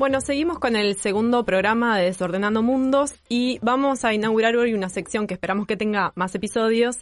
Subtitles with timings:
[0.00, 4.88] Bueno, seguimos con el segundo programa de Desordenando Mundos y vamos a inaugurar hoy una
[4.88, 7.00] sección que esperamos que tenga más episodios,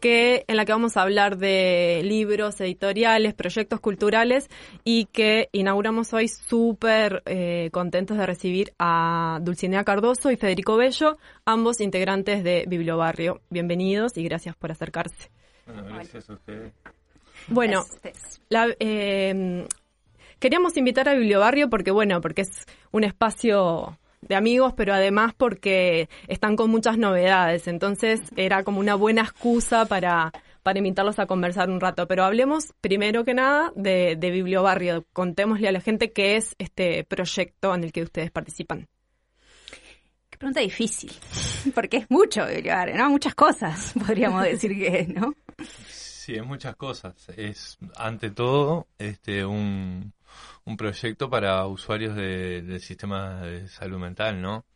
[0.00, 4.48] que en la que vamos a hablar de libros, editoriales, proyectos culturales
[4.82, 11.18] y que inauguramos hoy súper eh, contentos de recibir a Dulcinea Cardoso y Federico Bello,
[11.44, 13.42] ambos integrantes de Bibliobarrio.
[13.50, 15.30] Bienvenidos y gracias por acercarse.
[15.66, 16.72] Bueno, gracias a ustedes.
[17.48, 17.84] Bueno,
[18.48, 19.66] la, eh,
[20.38, 26.08] Queríamos invitar a Bibliobarrio porque, bueno, porque es un espacio de amigos, pero además porque
[26.28, 27.66] están con muchas novedades.
[27.66, 32.06] Entonces era como una buena excusa para, para invitarlos a conversar un rato.
[32.06, 35.04] Pero hablemos primero que nada de, de Bibliobarrio.
[35.12, 38.86] Contémosle a la gente qué es este proyecto en el que ustedes participan.
[40.30, 41.12] Qué pregunta difícil,
[41.74, 43.10] porque es mucho Bibliobarrio, ¿no?
[43.10, 45.34] Muchas cosas, podríamos decir que es, ¿no?
[45.88, 47.28] Sí, es muchas cosas.
[47.36, 50.12] Es, ante todo, este, un,
[50.64, 54.66] un proyecto para usuarios de, del sistema de salud mental, ¿no?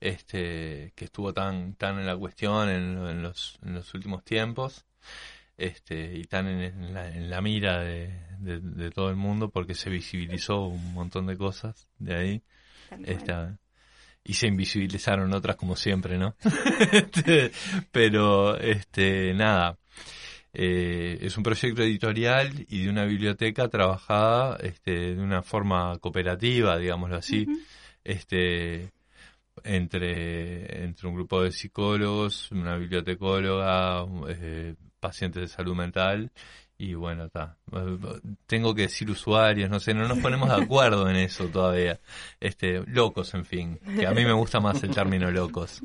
[0.00, 4.84] Este, que estuvo tan, tan en la cuestión en, los, en los últimos tiempos,
[5.56, 11.26] este, y tan en, la, mira de, todo el mundo porque se visibilizó un montón
[11.26, 12.42] de cosas de ahí.
[13.04, 13.58] Esta,
[14.24, 16.34] y se invisibilizaron otras como siempre, ¿no?
[16.92, 17.52] Este,
[17.92, 19.78] pero, este, nada,
[20.54, 26.78] eh, es un proyecto editorial y de una biblioteca trabajada este, de una forma cooperativa,
[26.78, 27.46] digámoslo así,
[28.04, 28.92] este,
[29.64, 36.30] entre, entre un grupo de psicólogos, una bibliotecóloga, eh, pacientes de salud mental
[36.76, 37.56] y bueno, está.
[38.46, 42.00] Tengo que decir usuarios, no sé, no nos ponemos de acuerdo en eso todavía.
[42.40, 45.82] Este, locos, en fin, que a mí me gusta más el término locos.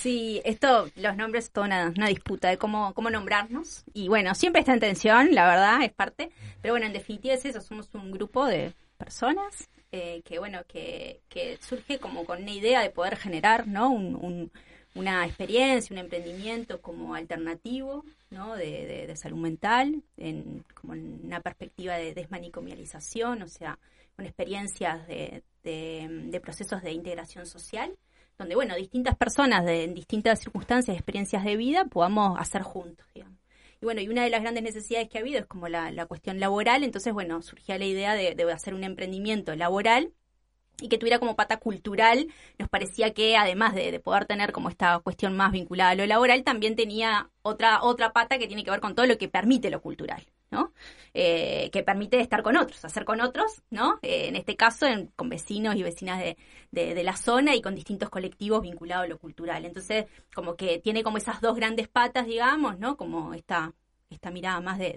[0.00, 3.84] Sí, esto, los nombres es toda una, disputa de cómo, cómo nombrarnos.
[3.92, 6.30] Y bueno, siempre está en tensión, la verdad, es parte.
[6.62, 11.20] Pero bueno, en definitiva es eso, somos un grupo de personas eh, que, bueno, que,
[11.28, 13.90] que surge como con una idea de poder generar, ¿no?
[13.90, 14.50] Un,
[14.94, 18.56] una experiencia, un emprendimiento como alternativo, ¿no?
[18.56, 23.78] De, de, salud mental, en, como en una perspectiva de desmanicomialización, o sea,
[24.16, 27.94] con experiencias de, de procesos de integración social
[28.40, 33.38] donde, bueno, distintas personas de, en distintas circunstancias, experiencias de vida, podamos hacer juntos, digamos.
[33.82, 36.06] Y bueno, y una de las grandes necesidades que ha habido es como la, la
[36.06, 40.12] cuestión laboral, entonces, bueno, surgía la idea de, de hacer un emprendimiento laboral
[40.80, 42.28] y que tuviera como pata cultural,
[42.58, 46.42] nos parecía que además de, poder tener como esta cuestión más vinculada a lo laboral,
[46.42, 49.82] también tenía otra, otra pata que tiene que ver con todo lo que permite lo
[49.82, 50.26] cultural.
[50.50, 50.72] ¿No?
[51.14, 53.98] Eh, que permite estar con otros, hacer con otros, ¿no?
[54.02, 56.36] Eh, en este caso, con vecinos y vecinas de,
[56.70, 59.64] de, la zona y con distintos colectivos vinculados a lo cultural.
[59.64, 62.96] Entonces, como que tiene como esas dos grandes patas, digamos, ¿no?
[62.96, 63.74] Como esta
[64.10, 64.92] esta mirada más de,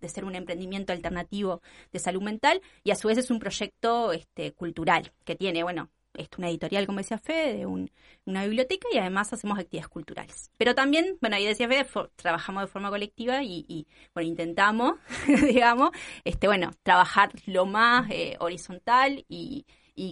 [0.00, 4.12] de, ser un emprendimiento alternativo de salud mental y a su vez es un proyecto
[4.12, 5.90] este, cultural que tiene, bueno,
[6.36, 10.50] una editorial, como decía Fede, de una biblioteca y además hacemos actividades culturales.
[10.56, 11.86] Pero también, bueno, ahí decía Fede,
[12.16, 14.94] trabajamos de forma colectiva y, bueno, intentamos,
[15.26, 15.90] digamos,
[16.24, 19.64] este, bueno, trabajar lo más eh, horizontal y,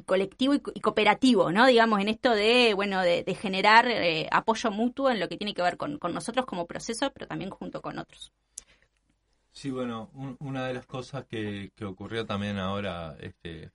[0.05, 1.67] colectivo y, cooperativo, ¿no?
[1.67, 5.63] Digamos, en esto de, bueno, de, generar eh, apoyo mutuo en lo que tiene que
[5.63, 8.33] ver con, nosotros como proceso, pero también junto con otros.
[9.53, 13.71] Sí, bueno, una de las cosas que, que ocurrió también ahora, este,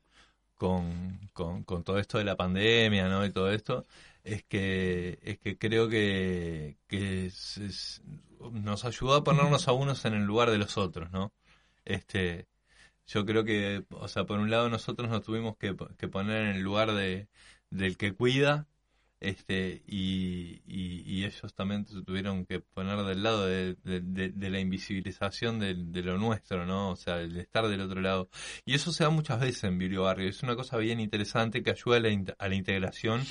[0.62, 3.26] con, con, todo esto de la pandemia, ¿no?
[3.26, 3.88] Y todo esto,
[4.24, 7.32] es que, es que creo que, que
[8.52, 11.34] nos ayudó a ponernos a unos en el lugar de los otros, ¿no?
[11.84, 12.48] Este,
[13.08, 16.56] yo creo que, o sea, por un lado nosotros nos tuvimos que, que poner en
[16.58, 17.28] el lugar de,
[17.72, 18.68] del que cuida
[19.22, 25.60] este y, y, ellos también se tuvieron que poner del lado de, de, la invisibilización
[25.60, 26.90] de, lo nuestro, ¿no?
[26.90, 28.30] O sea, el estar del otro lado.
[28.66, 30.28] Y eso se da muchas veces en Biblio Barrio.
[30.28, 32.10] Es una cosa bien interesante que ayuda a la,
[32.40, 33.22] a la integración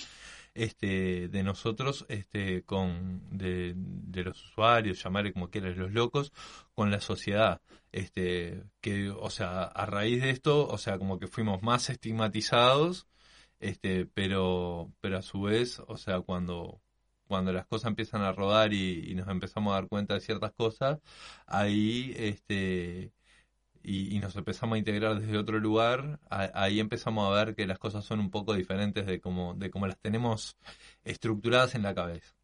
[0.55, 6.33] este, de nosotros este, con de, de los usuarios, llamarle como quieras, los locos,
[6.75, 7.61] con la sociedad.
[7.93, 13.09] Este, que, o sea, a raíz de esto, o sea, como que fuimos más estigmatizados
[13.61, 16.83] este, pero, pero a su vez, o sea, cuando,
[17.29, 21.01] cuando las cosas empiezan a rodar y, nos empezamos a dar cuenta de ciertas cosas,
[21.47, 23.13] ahí, este,
[23.83, 28.05] y, nos empezamos a integrar desde otro lugar, ahí empezamos a ver que las cosas
[28.05, 30.57] son un poco diferentes de como, de como las tenemos
[31.05, 32.40] estructuradas en la cabeza.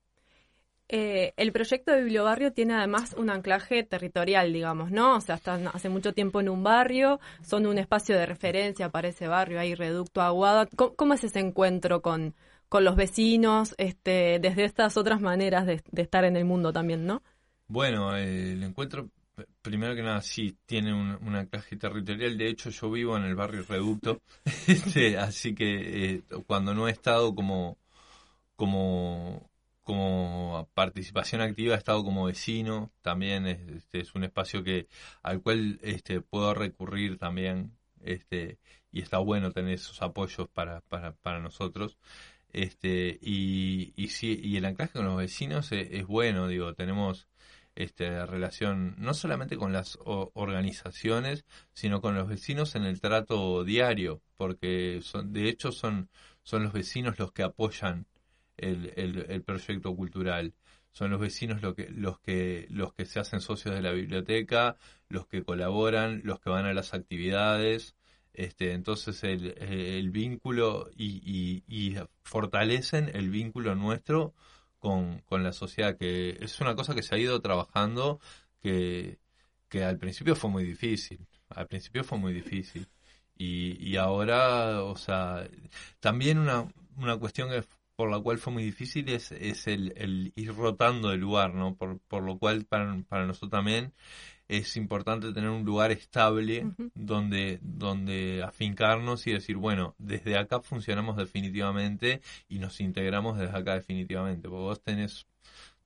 [0.88, 5.16] Eh, el proyecto de Bibliobarrio tiene además un anclaje territorial, digamos, ¿no?
[5.16, 9.08] O sea, están hace mucho tiempo en un barrio, son un espacio de referencia para
[9.08, 10.66] ese barrio, hay reducto aguada.
[10.66, 12.34] ¿Cómo, es ese encuentro con,
[12.68, 17.22] con los vecinos, este, desde estas otras maneras de, estar en el mundo también, no?
[17.66, 19.08] Bueno, el encuentro
[19.60, 22.38] primero que nada, sí, tiene un, un, anclaje territorial.
[22.38, 24.22] De hecho, yo vivo en el barrio Reducto,
[24.68, 27.76] este, así que eh, cuando no he estado como,
[28.54, 29.50] como,
[29.86, 32.92] como participación activa, he estado como vecino.
[33.02, 34.88] También este, es un espacio que
[35.22, 37.72] al cual este, puedo recurrir también.
[38.02, 38.58] Este,
[38.92, 41.98] y está bueno tener esos apoyos para, para, para nosotros.
[42.52, 47.28] Este, y, y, sí, y el anclaje con los vecinos es, es bueno, digo, tenemos
[47.76, 51.44] este, relación no solamente con las organizaciones,
[51.74, 56.08] sino con los vecinos en el trato diario, porque son, de hecho son,
[56.42, 58.06] son los vecinos los que apoyan
[58.56, 60.54] el, el, proyecto cultural.
[60.92, 64.76] Son los vecinos los que, los, que, los que se hacen socios de la biblioteca,
[65.08, 67.94] los que colaboran, los que van a las actividades.
[68.32, 74.34] Este, entonces el, el vínculo y, y, y fortalecen el vínculo nuestro
[74.78, 78.20] con, con la sociedad, que es una cosa que se ha ido trabajando
[78.60, 79.18] que,
[79.68, 82.88] que al principio fue muy difícil, al principio fue muy difícil.
[83.38, 85.46] Y, y ahora, o sea,
[86.00, 87.62] también una, una cuestión que
[87.96, 91.74] por la cual fue muy difícil es, es el, el ir rotando el lugar, ¿no?
[91.74, 93.92] Por, por lo cual para, para nosotros también
[94.48, 101.16] es importante tener un lugar estable donde, donde afincarnos y decir, bueno, desde acá funcionamos
[101.16, 104.48] definitivamente y nos integramos desde acá definitivamente.
[104.48, 105.26] Porque vos tenés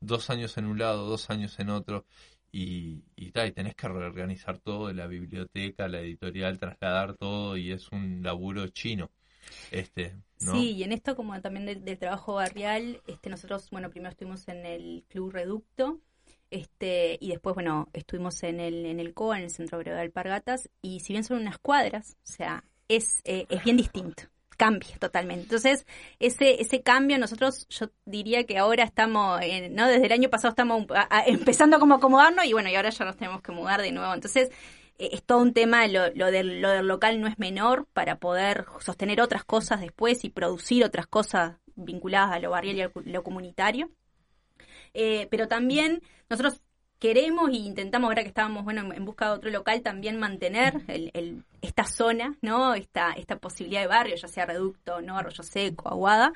[0.01, 2.05] dos años en un lado, dos años en otro
[2.53, 7.91] y, y, y tenés que reorganizar todo, la biblioteca, la editorial, trasladar todo y es
[7.93, 9.11] un laburo chino.
[9.71, 14.49] Este, Sí, y en esto como también del, trabajo barrial, este nosotros, bueno, primero estuvimos
[14.49, 16.01] en el Club Reducto,
[16.51, 20.71] este, y después, bueno, estuvimos en el, en el COA, en el Centro Agrogal Alpargatas,
[20.81, 24.25] y si bien son unas cuadras, o sea, es, eh, es bien distinto
[24.57, 25.45] cambia totalmente.
[25.45, 25.87] Entonces,
[26.19, 29.41] ese, ese cambio nosotros, yo diría que ahora estamos,
[29.71, 29.89] ¿no?
[29.89, 30.85] Desde el año pasado estamos
[31.27, 34.13] empezando como a acomodarnos y bueno, y ahora ya nos tenemos que mudar de nuevo.
[34.13, 34.53] Entonces, eh,
[35.13, 38.67] es todo un tema, lo, lo, del, lo del local no es menor para poder
[38.81, 43.23] sostener otras cosas después y producir otras cosas vinculadas a lo barrial y a lo
[43.23, 43.91] comunitario.
[44.93, 46.61] Eh, pero también nosotros
[47.01, 51.45] queremos y intentamos, ahora que estábamos bueno, en busca de otro local, también mantener el,
[51.63, 52.75] esta zona, ¿no?
[52.75, 55.17] Esta, esta posibilidad de barrio, ya sea Reducto, ¿no?
[55.17, 56.33] Arroyo Seco, Aguada.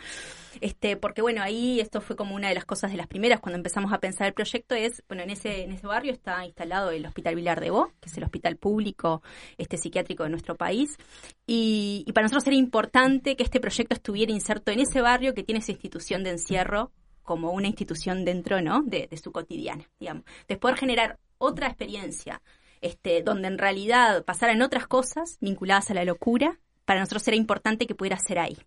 [0.62, 3.58] Este, porque bueno, ahí esto fue como una de las cosas de las primeras cuando
[3.58, 7.04] empezamos a pensar el proyecto, es, bueno, en ese, en ese barrio está instalado el
[7.04, 9.22] Hospital Vilar de Bo, que es el hospital público
[9.58, 10.96] este psiquiátrico de nuestro país.
[11.46, 15.42] Y, y para nosotros era importante que este proyecto estuviera inserto en ese barrio que
[15.42, 16.90] tiene esa institución de encierro
[17.24, 18.82] como una institución dentro ¿no?
[18.82, 20.24] de, su cotidiana, digamos.
[20.46, 22.40] Después generar otra experiencia
[22.80, 27.86] este, donde en realidad pasaran otras cosas vinculadas a la locura, para nosotros era importante
[27.86, 28.58] que pudiera ser ahí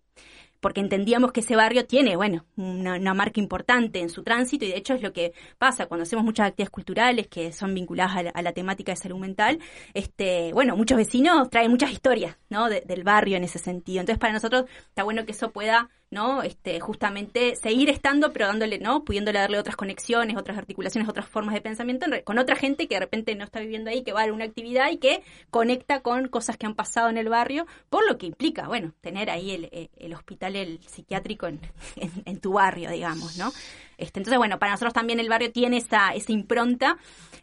[0.60, 4.76] porque entendíamos que ese barrio tiene, bueno, una, marca importante en su tránsito y de
[4.76, 8.52] hecho es lo que pasa cuando hacemos muchas actividades culturales que son vinculadas a la,
[8.52, 9.58] temática de salud mental,
[9.94, 12.68] este, bueno, muchos vecinos traen muchas historias, ¿no?
[12.68, 14.00] del barrio en ese sentido.
[14.00, 16.42] Entonces para nosotros está bueno que eso pueda ¿no?
[16.42, 19.04] Este, justamente seguir estando, pero dándole, ¿no?
[19.04, 23.00] Pudiéndole darle otras conexiones, otras articulaciones, otras formas de pensamiento con otra gente que de
[23.00, 26.56] repente no está viviendo ahí, que va a una actividad y que conecta con cosas
[26.56, 29.90] que han pasado en el barrio, por lo que implica, bueno, tener ahí el, eh,
[29.96, 31.60] el hospital, el psiquiátrico en,
[31.96, 33.52] en, tu barrio, digamos, ¿no?
[33.96, 36.98] Este, entonces, bueno, para nosotros también el barrio tiene esa, esa impronta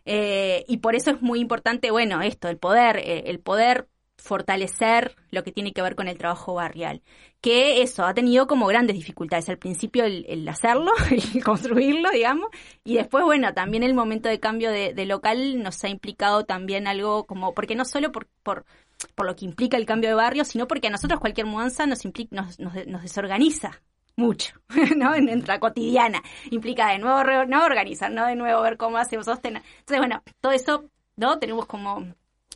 [0.05, 3.87] eh, y por eso es muy importante, bueno, esto, el poder, eh, el poder
[4.25, 7.03] fortalecer lo que tiene que ver con el trabajo barrial.
[7.41, 9.47] Que eso ha tenido como grandes dificultades.
[9.49, 12.49] Al principio el, hacerlo, el construirlo, digamos,
[12.83, 17.25] y después, bueno, también el momento de cambio de, local nos ha implicado también algo
[17.25, 18.65] como, porque no solo por, por,
[19.13, 22.03] por, lo que implica el cambio de barrio, sino porque a nosotros cualquier mudanza nos,
[22.05, 23.83] implica, nos, nos, desorganiza
[24.15, 24.55] mucho,
[24.97, 25.13] ¿no?
[25.13, 26.23] En nuestra cotidiana.
[26.49, 28.25] Implica de nuevo no organizar, ¿no?
[28.25, 29.61] De nuevo ver cómo hacemos sostener.
[29.79, 31.37] Entonces, bueno, todo eso, ¿no?
[31.37, 32.15] Tenemos como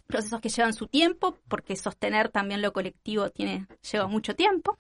[0.10, 4.78] procesos que llevan su tiempo, porque sostener también lo colectivo tiene lleva mucho tiempo.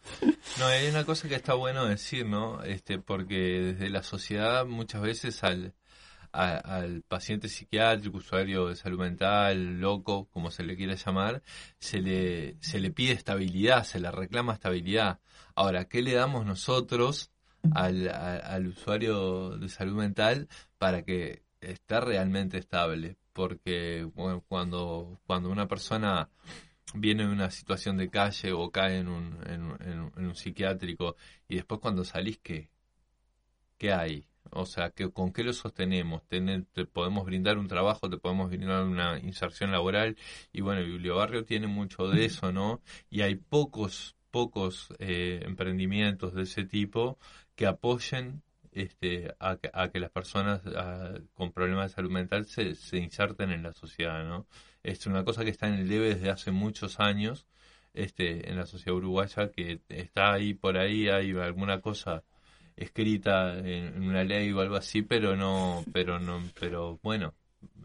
[0.57, 2.63] No, hay una cosa que está bueno decir, ¿no?
[2.63, 3.36] Este, porque
[3.75, 5.75] desde la sociedad muchas veces al,
[6.31, 11.43] al paciente psiquiátrico, usuario de salud mental, loco, como se le quiera llamar,
[11.77, 15.19] se le, se le pide estabilidad, se le reclama estabilidad.
[15.53, 17.31] Ahora, ¿qué le damos nosotros
[17.75, 20.48] al, al usuario de salud mental
[20.79, 23.17] para que esté realmente estable?
[23.39, 24.05] Porque
[24.50, 26.29] cuando, cuando una persona
[26.93, 31.15] viene de una situación de calle o cae en un, en, un psiquiátrico
[31.48, 32.69] y después cuando salís, ¿qué,
[33.77, 34.25] qué hay?
[34.51, 36.22] O sea, que, ¿con qué lo sostenemos?
[36.27, 40.17] te podemos brindar un trabajo, te podemos brindar una inserción laboral
[40.51, 42.81] y bueno, el Bibliobarrio tiene mucho de eso, ¿no?
[43.10, 47.17] Y hay pocos, pocos eh, emprendimientos de ese tipo
[47.55, 50.61] que apoyen este, a, que las personas
[51.33, 54.45] con problemas de salud mental se, se inserten en la sociedad, ¿no?
[54.83, 57.47] Es una cosa que está en el debe desde hace muchos años
[57.93, 62.23] este, en la sociedad uruguaya, que está ahí por ahí, hay alguna cosa
[62.75, 67.33] escrita en, una ley o algo así, pero no, pero no, pero bueno,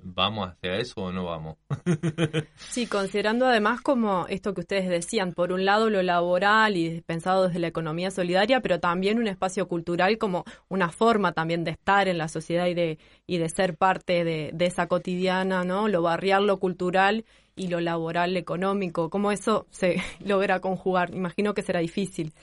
[0.07, 1.57] ¿Vamos hacia eso o no vamos?
[2.57, 7.47] sí, considerando además como esto que ustedes decían, por un lado lo laboral y pensado
[7.47, 12.07] desde la economía solidaria, pero también un espacio cultural como una forma también de estar
[12.07, 15.89] en la sociedad y de, y de ser parte de, de esa cotidiana, ¿no?
[15.89, 17.25] Lo barrial, lo cultural
[17.57, 21.15] y lo laboral, económico, ¿cómo eso se logra conjugar?
[21.15, 22.35] Imagino que será difícil.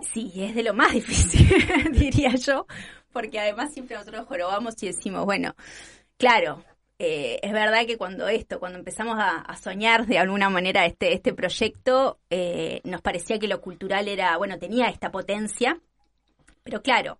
[0.00, 1.48] Sí, es de lo más difícil,
[1.92, 2.66] diría yo,
[3.12, 5.54] porque además siempre nosotros jorobamos y decimos, bueno,
[6.22, 6.62] claro,
[7.00, 11.34] eh, es verdad que cuando esto, cuando empezamos a, soñar de alguna manera este, este
[11.34, 15.80] proyecto, eh, nos parecía que lo cultural era, bueno, tenía esta potencia,
[16.62, 17.18] pero claro,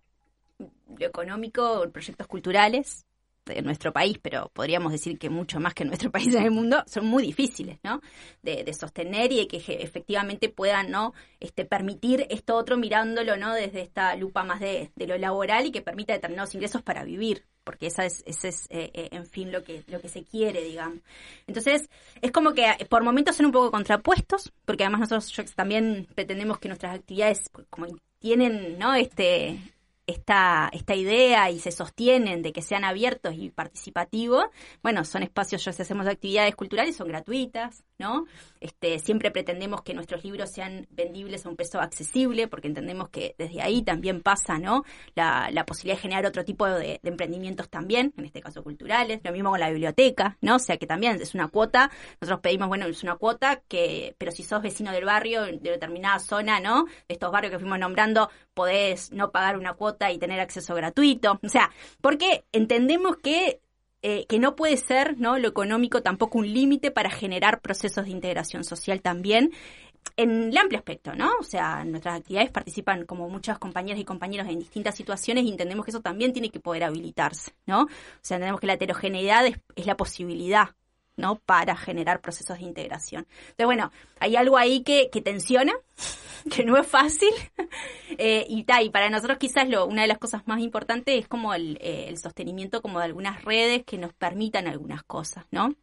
[0.57, 3.05] lo económico, proyectos culturales,
[3.45, 6.81] de nuestro país, pero podríamos decir que mucho más que nuestro país en el mundo,
[6.87, 7.99] son muy difíciles, ¿no?
[8.41, 11.13] De, sostener y de que efectivamente puedan, ¿no?
[11.41, 13.53] Este, permitir esto otro mirándolo, ¿no?
[13.53, 17.87] Desde esta lupa más de, lo laboral y que permita determinados ingresos para vivir, porque
[17.87, 20.99] esa es, ese es, eh, eh, en fin, lo que, lo que se quiere, digamos.
[21.47, 21.89] Entonces,
[22.21, 26.59] es como que eh, por momentos son un poco contrapuestos, porque además nosotros también pretendemos
[26.59, 27.87] que nuestras actividades, como
[28.19, 28.93] tienen, ¿no?
[28.95, 29.59] Este,
[30.07, 34.45] esta, esta idea y se sostienen de que sean abiertos y participativos,
[34.81, 38.25] bueno, son espacios, ya hacemos actividades culturales, son gratuitas, ¿no?
[38.59, 43.35] Este, siempre pretendemos que nuestros libros sean vendibles a un precio accesible, porque entendemos que
[43.37, 44.83] desde ahí también pasa, ¿no?
[45.15, 49.49] La, posibilidad de generar otro tipo de, emprendimientos también, en este caso culturales, lo mismo
[49.49, 50.55] con la biblioteca, ¿no?
[50.55, 54.31] O sea que también es una cuota, nosotros pedimos, bueno, es una cuota que, pero
[54.31, 56.85] si sos vecino del barrio, de determinada zona, ¿no?
[57.07, 61.39] estos barrios que fuimos nombrando, podés no pagar una cuota y tener acceso gratuito.
[61.43, 61.71] O sea,
[62.01, 63.61] porque entendemos que
[64.03, 65.37] eh, que no puede ser ¿no?
[65.37, 69.51] lo económico tampoco un límite para generar procesos de integración social también
[70.17, 71.31] en el amplio aspecto, ¿no?
[71.39, 75.85] O sea, nuestras actividades participan como muchas compañeras y compañeros en distintas situaciones y entendemos
[75.85, 77.83] que eso también tiene que poder habilitarse, ¿no?
[77.83, 77.89] O
[78.21, 80.75] sea, entendemos que la heterogeneidad es la posibilidad
[81.15, 81.39] ¿no?
[81.39, 83.27] Para generar procesos de integración.
[83.49, 85.73] Entonces, bueno, hay algo ahí que, que tensiona,
[86.51, 87.31] que no es fácil,
[88.17, 91.53] eh, y, y para nosotros quizás lo, una de las cosas más importantes es como
[91.53, 95.75] el, eh, el sostenimiento como de algunas redes que nos permitan algunas cosas, ¿no?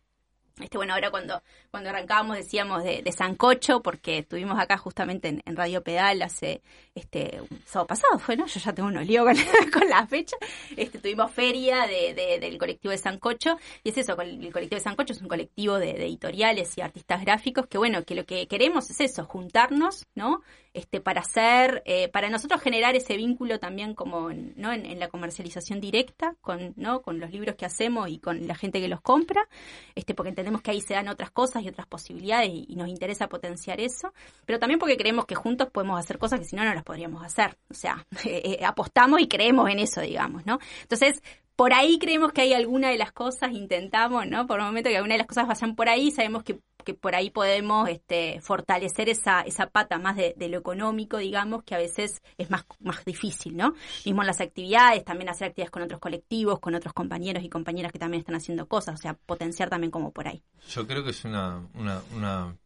[0.61, 5.57] Este, bueno, ahora cuando, cuando arrancábamos decíamos de, de Sancocho, porque estuvimos acá justamente en,
[5.57, 6.63] Radio Pedal hace
[6.95, 8.47] este sábado pasado, fue, ¿no?
[8.47, 9.27] Yo ya tengo unos líos
[9.73, 10.37] con, la fecha.
[10.77, 15.13] Este, tuvimos feria de, del colectivo de Sancocho, y es eso, el colectivo de Sancocho
[15.13, 19.01] es un colectivo de, editoriales y artistas gráficos que, bueno, que lo que queremos es
[19.01, 20.43] eso, juntarnos, ¿no?
[20.73, 24.73] Este, para hacer, eh, para nosotros generar ese vínculo también como, ¿no?
[24.73, 27.03] En, en, la comercialización directa, con, ¿no?
[27.03, 29.49] Con los libros que hacemos y con la gente que los compra,
[29.97, 33.29] este, porque entendemos que ahí se dan otras cosas y otras posibilidades y, nos interesa
[33.29, 34.13] potenciar eso,
[34.47, 37.23] pero también porque creemos que juntos podemos hacer cosas que si no, no las podríamos
[37.25, 37.57] hacer.
[37.71, 40.59] O sea, eh, eh, apostamos y creemos en eso, digamos, ¿no?
[40.83, 41.23] Entonces,
[41.57, 44.47] por ahí creemos que hay alguna de las cosas, intentamos, ¿no?
[44.47, 47.15] Por un momento que alguna de las cosas vayan por ahí, sabemos que que por
[47.15, 52.23] ahí podemos este, fortalecer esa, esa pata más de, lo económico, digamos, que a veces
[52.39, 53.75] es más, más difícil, ¿no?
[54.05, 57.93] Mismo en las actividades, también hacer actividades con otros colectivos, con otros compañeros y compañeras
[57.93, 60.43] que también están haciendo cosas, o sea, potenciar también como por ahí.
[60.69, 62.57] Yo creo que es una, una, una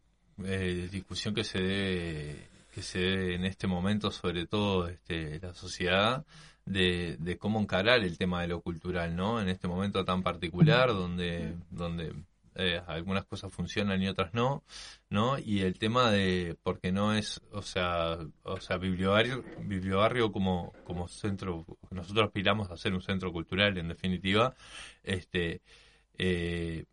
[0.45, 5.55] eh, discusión que se debe que se debe en este momento, sobre todo este, la
[5.55, 6.25] sociedad,
[6.67, 9.41] de, de cómo encarar el tema de lo cultural, ¿no?
[9.41, 12.15] En este momento tan particular, donde, donde
[12.57, 14.65] eh, algunas cosas funcionan y otras no,
[15.11, 15.39] ¿no?
[15.39, 21.09] Y el tema de, porque no es, o sea, o sea, bibliobarrio, bibliobarrio como, como
[21.09, 24.55] centro, nosotros aspiramos a ser un centro cultural en definitiva,
[25.03, 25.63] este,
[26.19, 26.85] eh,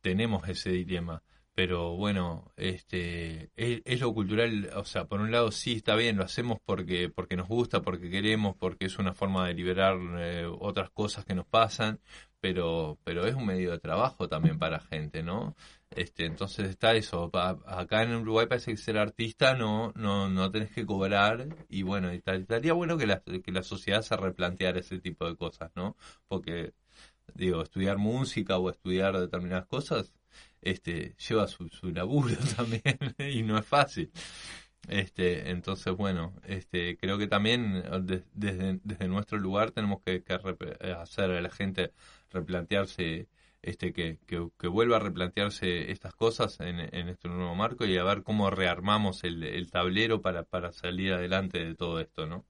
[0.00, 1.22] tenemos ese dilema
[1.54, 6.24] pero bueno, este es, lo cultural, o sea, por un lado sí está bien, lo
[6.24, 10.90] hacemos porque porque nos gusta, porque queremos, porque es una forma de liberar eh, otras
[10.90, 12.00] cosas que nos pasan,
[12.40, 15.54] pero pero es un medio de trabajo también para gente, ¿no?
[15.90, 17.30] Este, entonces está eso,
[17.66, 22.10] acá en Uruguay parece que ser artista no no no tenés que cobrar y bueno,
[22.10, 25.96] estaría bueno que la que la sociedad se replanteara ese tipo de cosas, ¿no?
[26.28, 26.74] Porque
[27.34, 30.14] digo, estudiar música o estudiar determinadas cosas
[30.64, 34.10] este, lleva su, su laburo también y no es fácil.
[34.88, 40.22] Este, entonces, bueno, este, creo que también desde, desde nuestro lugar tenemos que,
[40.98, 41.92] hacer a la gente
[42.30, 43.28] replantearse,
[43.62, 48.04] este, que, que, vuelva a replantearse estas cosas en, en, este nuevo marco y a
[48.04, 52.44] ver cómo rearmamos el, el tablero para, para salir adelante de todo esto, ¿no?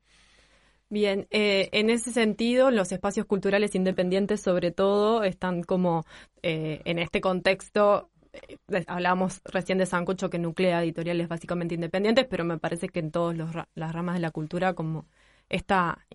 [0.94, 6.04] Bien, eh, en ese sentido, los espacios culturales independientes, sobre todo, están como
[6.42, 8.10] eh, en este contexto.
[8.32, 13.10] eh, hablamos recién de Sancocho que nuclea editoriales básicamente independientes, pero me parece que en
[13.10, 13.36] todas
[13.74, 15.06] las ramas de la cultura como
[15.48, 16.06] esta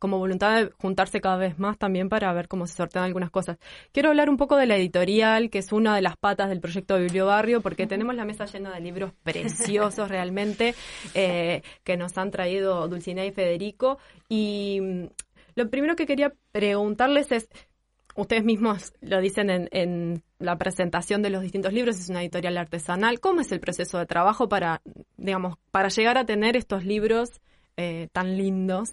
[0.00, 3.58] como voluntad de juntarse cada vez más también para ver cómo se sortean algunas cosas.
[3.92, 6.98] Quiero hablar un poco de la editorial, que es una de las patas del proyecto
[6.98, 10.74] Bibliobarrio, porque tenemos la mesa llena de libros preciosos realmente
[11.14, 13.98] eh, que nos han traído Dulcinea y Federico.
[14.28, 15.04] Y mm,
[15.54, 17.48] lo primero que quería preguntarles es,
[18.16, 22.56] ustedes mismos lo dicen en, en la presentación de los distintos libros, es una editorial
[22.56, 23.20] artesanal.
[23.20, 24.80] ¿Cómo es el proceso de trabajo para,
[25.18, 27.42] digamos, para llegar a tener estos libros
[27.76, 28.90] eh, tan lindos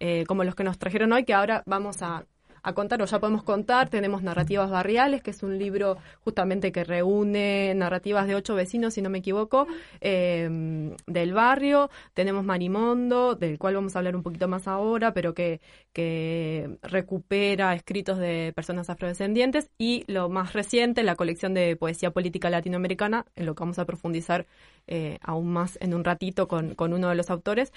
[0.00, 2.24] eh, como los que nos trajeron hoy, que ahora vamos a,
[2.62, 3.88] a contar, o ya podemos contar?
[3.88, 9.02] Tenemos Narrativas Barriales, que es un libro justamente que reúne narrativas de ocho vecinos, si
[9.02, 9.66] no me equivoco,
[10.00, 11.90] eh, del barrio.
[12.12, 15.60] Tenemos Marimondo, del cual vamos a hablar un poquito más ahora, pero que,
[15.92, 19.70] que recupera escritos de personas afrodescendientes.
[19.78, 23.86] Y lo más reciente, la colección de poesía política latinoamericana, en lo que vamos a
[23.86, 24.46] profundizar
[24.86, 27.72] eh, aún más en un ratito con, con uno de los autores.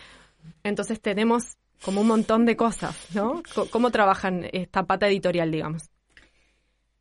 [0.64, 3.44] Entonces tenemos como un montón de cosas, ¿no?
[3.72, 5.90] ¿Cómo trabajan esta pata editorial, digamos?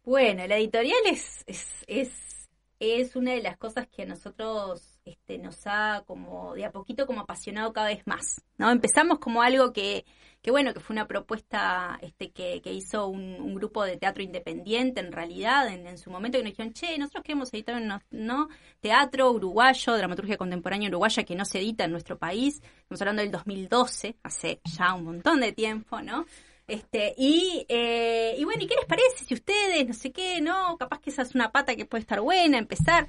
[0.05, 5.67] Bueno, la editorial es, es, es, es una de las cosas que nosotros este, nos
[5.67, 8.71] ha como de a poquito como apasionado cada vez más, ¿no?
[8.71, 10.05] Empezamos como algo que,
[10.41, 15.01] que bueno, que fue una propuesta este, que, que hizo un, grupo de teatro independiente
[15.01, 18.49] en realidad en, en su momento que nos dijeron, che, nosotros queremos editar un ¿no?
[18.81, 23.31] teatro uruguayo, dramaturgia contemporánea uruguaya que no se edita en nuestro país, estamos hablando del
[23.31, 26.27] 2012, hace ya un montón de tiempo, ¿no?
[26.67, 30.77] Este, y, eh, y bueno, ¿y qué les parece si ustedes, no sé qué, no?
[30.79, 33.07] Capaz que esa es una pata que puede estar buena, empezar.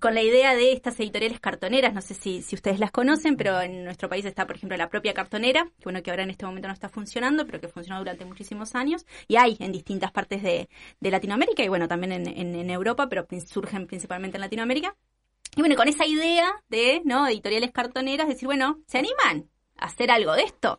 [0.00, 3.60] Con la idea de estas editoriales cartoneras, no sé si, si ustedes las conocen, pero
[3.60, 6.44] en nuestro país está, por ejemplo, la propia cartonera, que bueno, que ahora en este
[6.44, 10.42] momento no está funcionando, pero que funcionó durante muchísimos años, y hay en distintas partes
[10.42, 10.68] de,
[11.00, 14.96] de Latinoamérica y bueno, también en, en, en Europa, pero surgen principalmente en Latinoamérica.
[15.54, 17.26] Y bueno, con esa idea de, ¿no?
[17.28, 20.78] Editoriales cartoneras, decir, bueno, ¿se animan hacer algo de esto?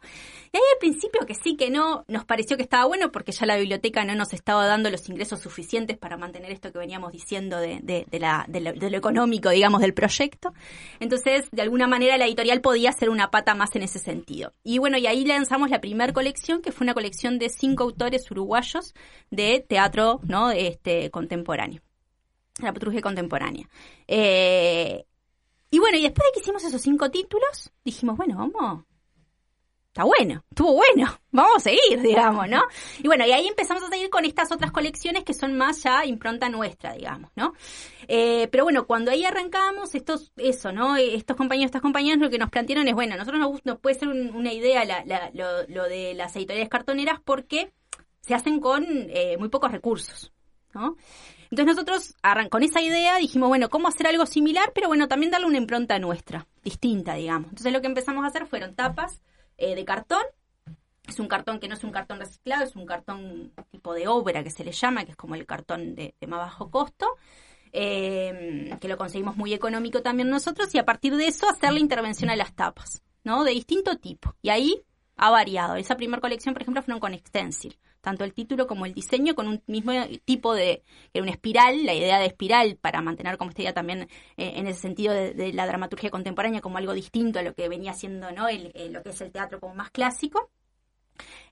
[0.51, 3.45] Y ahí al principio que sí, que no, nos pareció que estaba bueno porque ya
[3.45, 7.57] la biblioteca no nos estaba dando los ingresos suficientes para mantener esto que veníamos diciendo
[7.57, 10.53] de, de, la, lo, económico, digamos, del proyecto.
[10.99, 14.53] Entonces, de alguna manera la editorial podía ser una pata más en ese sentido.
[14.63, 18.29] Y bueno, y ahí lanzamos la primera colección, que fue una colección de cinco autores
[18.31, 18.93] uruguayos
[19.31, 20.51] de teatro, ¿no?
[20.51, 21.81] Este, contemporáneo
[22.59, 23.69] la dramaturgia contemporánea.
[24.07, 25.05] Eh,
[25.69, 28.85] y bueno, y después de que hicimos esos cinco títulos, dijimos, bueno, vamos.
[29.97, 32.61] Está bueno, estuvo bueno, vamos a seguir, digamos, ¿no?
[33.01, 36.05] Y bueno, y ahí empezamos a seguir con estas otras colecciones que son más ya
[36.05, 37.53] impronta nuestra, digamos, ¿no?
[38.07, 40.97] Eh, pero bueno, cuando ahí arrancamos, estos, eso, ¿no?
[40.97, 43.95] Estos compañeros, estas compañeras lo que nos plantearon es, bueno, a nosotros nos, nos puede
[43.97, 47.73] ser un- una idea la, la- lo, de las editoriales cartoneras porque
[48.21, 50.31] se hacen con eh, muy pocos recursos,
[50.75, 50.95] ¿no?
[51.49, 52.13] Entonces nosotros
[52.51, 54.73] con esa idea dijimos, bueno, ¿cómo hacer algo similar?
[54.75, 57.49] Pero bueno, también darle una impronta nuestra, distinta, digamos.
[57.49, 59.21] Entonces lo que empezamos a hacer fueron tapas
[59.57, 60.23] eh, de cartón.
[61.07, 64.43] Es un cartón que no es un cartón reciclado, es un cartón tipo de obra
[64.43, 67.07] que se le llama, que es como el cartón de, más bajo costo,
[67.71, 71.79] eh, que lo conseguimos muy económico también nosotros, y a partir de eso hacer la
[71.79, 73.45] intervención a las tapas, ¿no?
[73.45, 74.35] De distinto tipo.
[74.41, 74.83] Y ahí
[75.15, 75.75] ha variado.
[75.75, 77.77] Esa primera colección, por ejemplo, fueron con Extensil.
[78.01, 79.91] Tanto el título como el diseño con un mismo
[80.25, 80.83] tipo de,
[81.13, 84.07] era una espiral, la idea de espiral para mantener como esta idea también
[84.37, 87.93] eh, en ese sentido de, la dramaturgia contemporánea como algo distinto a lo que venía
[87.93, 88.47] siendo ¿no?
[88.47, 90.49] El, el, lo que es el teatro como más clásico.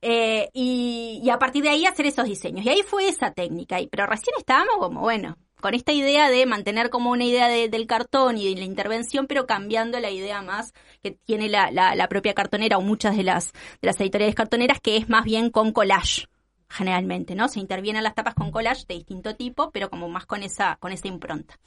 [0.02, 2.66] Eh, y, a partir de ahí hacer esos diseños.
[2.66, 3.80] Y ahí fue esa técnica.
[3.80, 7.70] Y, pero recién estábamos como, bueno, con esta idea de mantener como una idea de,
[7.70, 11.96] del cartón y de la intervención, pero cambiando la idea más que tiene la, la,
[11.96, 15.50] la propia cartonera o muchas de las, de las editoriales cartoneras, que es más bien
[15.50, 16.28] con collage
[16.76, 17.48] generalmente, ¿no?
[17.48, 20.92] Se intervienen las tapas con collage de distinto tipo, pero como más con esa, con
[20.92, 21.58] esa impronta.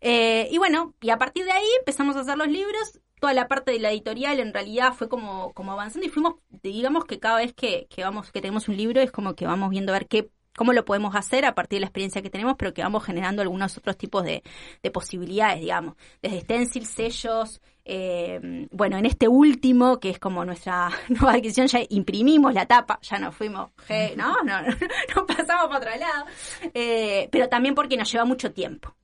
[0.00, 3.00] Eh, y bueno, y a partir de ahí empezamos a hacer los libros.
[3.20, 7.04] Toda la parte de la editorial en realidad fue como, como avanzando y fuimos, digamos
[7.04, 9.92] que cada vez que, que vamos, que tenemos un libro es como que vamos viendo
[9.92, 12.72] a ver qué cómo lo podemos hacer a partir de la experiencia que tenemos, pero
[12.72, 14.42] que vamos generando algunos otros tipos de,
[14.82, 20.90] de posibilidades, digamos, desde stencil, sellos, eh, bueno, en este último, que es como nuestra
[21.08, 23.70] nueva adquisición, ya imprimimos la tapa, ya nos fuimos,
[24.16, 26.26] no, no, no pasamos para otro lado,
[26.72, 28.94] eh, pero también porque nos lleva mucho tiempo.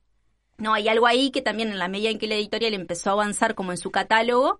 [0.57, 3.13] No, hay algo ahí que también en la medida en que la editorial empezó a
[3.13, 4.59] avanzar como en su catálogo,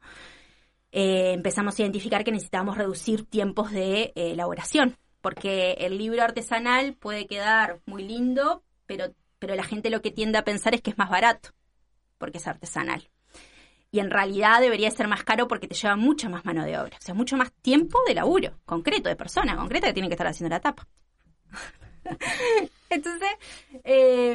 [0.92, 6.96] eh, empezamos a identificar que necesitábamos reducir tiempos de eh, elaboración porque el libro artesanal
[6.96, 10.90] puede quedar muy lindo, pero, pero la gente lo que tiende a pensar es que
[10.92, 11.50] es más barato,
[12.18, 13.11] porque es artesanal.
[13.92, 16.98] Y en realidad debería ser más caro porque te lleva mucha más mano de obra,
[16.98, 20.28] o sea, mucho más tiempo de laburo, concreto, de persona concreta que tiene que estar
[20.28, 20.88] haciendo la tapa.
[22.90, 23.30] entonces,
[23.84, 24.34] eh,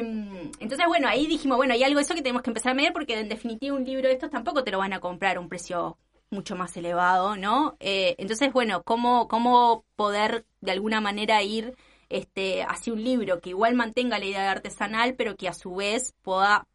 [0.59, 2.93] entonces, bueno, ahí dijimos, bueno, hay algo de eso que tenemos que empezar a medir
[2.93, 5.49] porque en definitiva un libro de estos tampoco te lo van a comprar a un
[5.49, 5.97] precio
[6.29, 7.77] mucho más elevado, ¿no?
[7.79, 11.75] Eh, entonces, bueno, ¿cómo, ¿cómo poder de alguna manera ir
[12.09, 15.75] este, hacia un libro que igual mantenga la idea de artesanal, pero que a su
[15.75, 16.67] vez pueda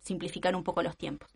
[0.00, 1.30] simplificar un poco los tiempos?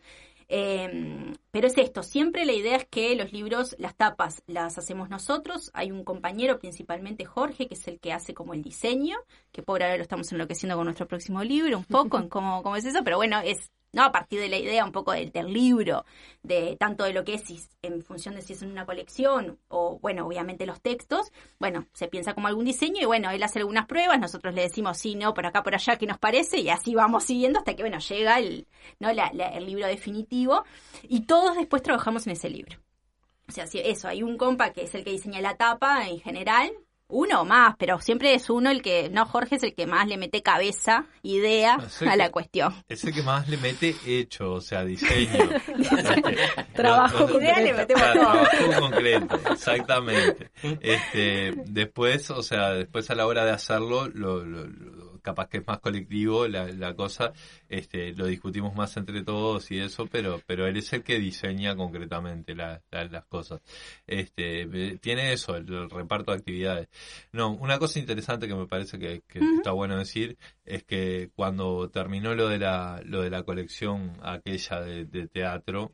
[0.47, 5.09] Eh, pero es esto, siempre la idea es que los libros, las tapas las hacemos
[5.09, 5.71] nosotros.
[5.73, 9.17] Hay un compañero, principalmente Jorge, que es el que hace como el diseño,
[9.51, 12.75] que por ahora lo estamos enloqueciendo con nuestro próximo libro, un poco en cómo, cómo
[12.75, 14.03] es eso, pero bueno, es ¿no?
[14.03, 16.05] A partir de la idea un poco del, libro,
[16.43, 19.99] de tanto de lo que es en función de si es en una colección o,
[19.99, 23.85] bueno, obviamente los textos, bueno, se piensa como algún diseño y bueno, él hace algunas
[23.87, 26.59] pruebas, nosotros le decimos sí, no, por acá, por allá, ¿qué nos parece?
[26.59, 28.67] Y así vamos siguiendo hasta que, bueno, llega el,
[28.99, 29.09] ¿no?
[29.09, 30.65] el libro definitivo
[31.03, 32.77] y todos después trabajamos en ese libro.
[33.47, 36.71] O sea, eso, hay un compa que es el que diseña la tapa en general,
[37.07, 40.07] uno o más, pero siempre es uno el que, no, Jorge es el que más
[40.07, 42.73] le mete cabeza, idea a la cuestión.
[42.89, 45.31] Es el que más le mete hecho, o sea, diseño.
[46.73, 47.61] trabajo concreto.
[47.61, 50.51] le metemos Trabajo concreto, exactamente.
[50.81, 54.65] Este, después, o sea, después a la hora de hacerlo, lo, lo
[55.25, 57.33] capaz que es más colectivo la, la cosa,
[57.67, 61.75] este, lo discutimos más entre todos y eso, pero, pero él es el que diseña
[61.75, 63.61] concretamente las cosas.
[64.05, 64.67] Este,
[65.01, 66.89] tiene eso, el, reparto de actividades.
[67.31, 69.23] No, una cosa interesante que me parece que,
[69.57, 74.81] está bueno decir es que cuando terminó lo de la, lo de la colección aquella
[74.81, 75.93] de, de teatro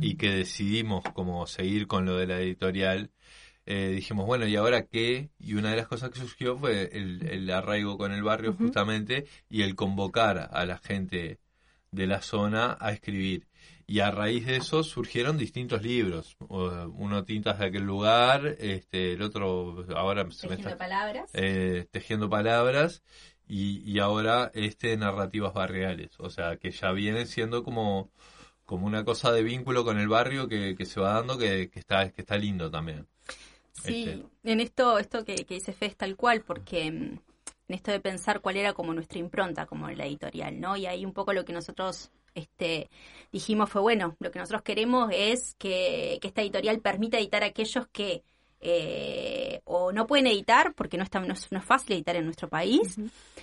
[0.00, 3.10] y que decidimos como seguir con lo de la editorial,
[3.72, 5.30] eh, dijimos, bueno, ¿y ahora qué?
[5.38, 9.62] Y una de las cosas que surgió fue el, arraigo con el barrio justamente y
[9.62, 11.38] el convocar a la gente
[11.92, 13.46] de la zona a escribir.
[13.86, 16.36] Y a raíz de eso surgieron distintos libros.
[16.48, 21.30] Uno Tintas de aquel lugar, este, el otro ahora se Tejiendo palabras.
[21.32, 23.04] Eh, tejiendo palabras.
[23.46, 26.10] Y, y ahora este Narrativas Barriales.
[26.18, 28.10] O sea, que ya viene siendo como,
[28.64, 31.78] como una cosa de vínculo con el barrio que, que se va dando que, que,
[31.78, 33.06] está, que está lindo también.
[33.82, 34.52] Sí, este.
[34.52, 37.18] en esto, esto que, dice Fe es tal cual, porque mm,
[37.68, 40.76] en esto de pensar cuál era como nuestra impronta como la editorial, ¿no?
[40.76, 42.90] Y ahí un poco lo que nosotros este,
[43.32, 47.86] dijimos fue, bueno, lo que nosotros queremos es que, esta editorial permita editar a aquellos
[47.88, 48.22] que
[48.62, 52.96] eh, o no pueden editar porque no, está, no, es, fácil editar en nuestro país.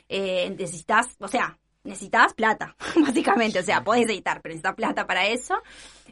[0.09, 3.59] Eh, necesitas, o sea, necesitas plata, básicamente.
[3.59, 5.55] O sea, podés editar, pero necesitas plata para eso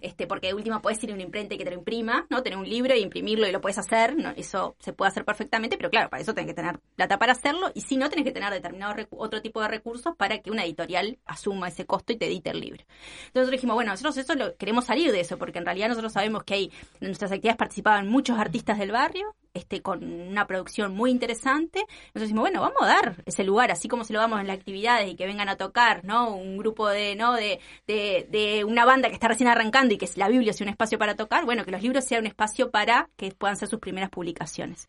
[0.01, 2.43] este, porque de última puedes ir a una imprenta y que te lo imprima, ¿no?
[2.43, 4.31] Tener un libro y imprimirlo y lo puedes hacer, ¿no?
[4.35, 7.71] Eso se puede hacer perfectamente, pero claro, para eso tenés que tener plata para hacerlo
[7.73, 11.17] y si no, tenés que tener determinado otro tipo de recursos para que una editorial
[11.25, 12.83] asuma ese costo y te edite el libro.
[13.27, 16.43] Entonces dijimos, bueno, nosotros eso lo, queremos salir de eso, porque en realidad nosotros sabemos
[16.43, 21.09] que hay, en nuestras actividades participaban muchos artistas del barrio, este, con una producción muy
[21.09, 21.79] interesante.
[21.79, 24.57] Entonces decimos, bueno, vamos a dar ese lugar, así como se lo damos en las
[24.57, 26.35] actividades y que vengan a tocar, ¿no?
[26.35, 27.33] Un grupo de, ¿no?
[27.33, 30.69] De, de, de una banda que está recién arrancando y que la Biblia sea un
[30.69, 33.79] espacio para tocar, bueno, que los libros sean un espacio para que puedan ser sus
[33.79, 34.87] primeras publicaciones.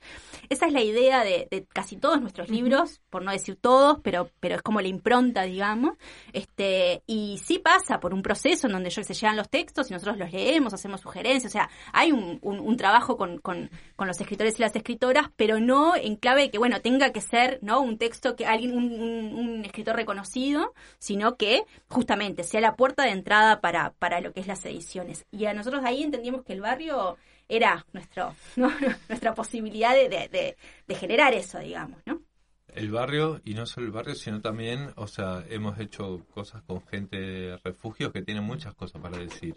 [0.48, 4.56] Esa es la idea de, casi todos nuestros libros, por no decir todos, pero, pero
[4.56, 5.94] es como la impronta, digamos.
[6.32, 10.18] Este, y sí pasa por un proceso en donde se llegan los textos y nosotros
[10.18, 14.55] los leemos, hacemos sugerencias, o sea, hay un, un, trabajo con, con, con, los escritores
[14.58, 17.80] las escritoras, pero no en clave de que, bueno, tenga que ser, ¿no?
[17.80, 23.10] Un texto que alguien, un, un escritor reconocido, sino que justamente sea la puerta de
[23.10, 26.60] entrada para, para lo que es las ediciones y a nosotros ahí entendimos que el
[26.60, 27.16] barrio
[27.48, 28.34] era nuestro,
[29.08, 30.56] nuestra posibilidad de,
[30.94, 32.22] generar eso, digamos, ¿no?
[32.74, 36.84] El barrio, y no solo el barrio, sino también, o sea, hemos hecho cosas con
[36.86, 39.54] gente de refugios que tienen muchas cosas para decir.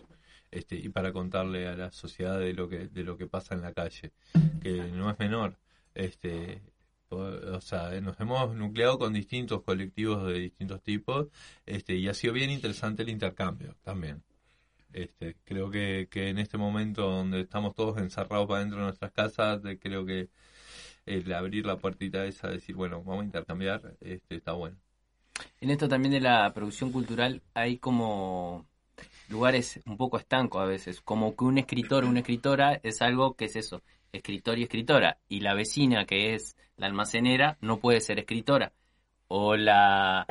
[0.52, 3.62] Este, y para contarle a la sociedad de lo que de lo que pasa en
[3.62, 4.14] la calle
[4.62, 5.60] que no es menor
[5.94, 6.64] este
[7.10, 11.28] o sea nos hemos nucleado con distintos colectivos de distintos tipos
[11.68, 14.24] este y ha sido bien interesante el intercambio también
[14.94, 19.12] este, creo que, que en este momento donde estamos todos encerrados para dentro de nuestras
[19.12, 20.30] casas, creo que
[21.06, 24.78] el abrir la puertita esa, decir, bueno, vamos a intercambiar, este, está bueno.
[25.62, 28.66] En esto también de la producción cultural hay como
[29.30, 33.36] lugares un poco estancos a veces, como que un escritor o una escritora es algo
[33.36, 38.02] que es eso, escritor y escritora, y la vecina que es la almacenera no puede
[38.02, 38.74] ser escritora,
[39.28, 40.26] o la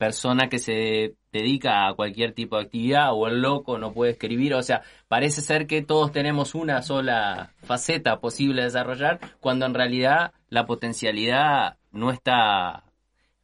[0.00, 4.54] persona que se dedica a cualquier tipo de actividad o el loco no puede escribir,
[4.54, 9.74] o sea, parece ser que todos tenemos una sola faceta posible de desarrollar, cuando en
[9.74, 12.84] realidad la potencialidad no está,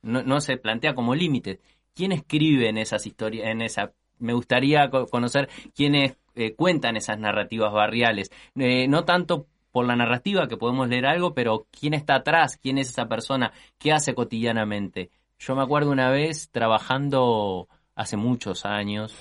[0.03, 1.61] no, se plantea como límite.
[1.95, 7.73] ¿Quién escribe en esas historias, en esa me gustaría conocer quiénes eh, cuentan esas narrativas
[7.73, 8.31] barriales.
[8.57, 12.79] Eh, no tanto por la narrativa, que podemos leer algo, pero quién está atrás, quién
[12.79, 15.11] es esa persona, qué hace cotidianamente.
[15.39, 19.15] Yo me acuerdo una vez trabajando hace muchos años,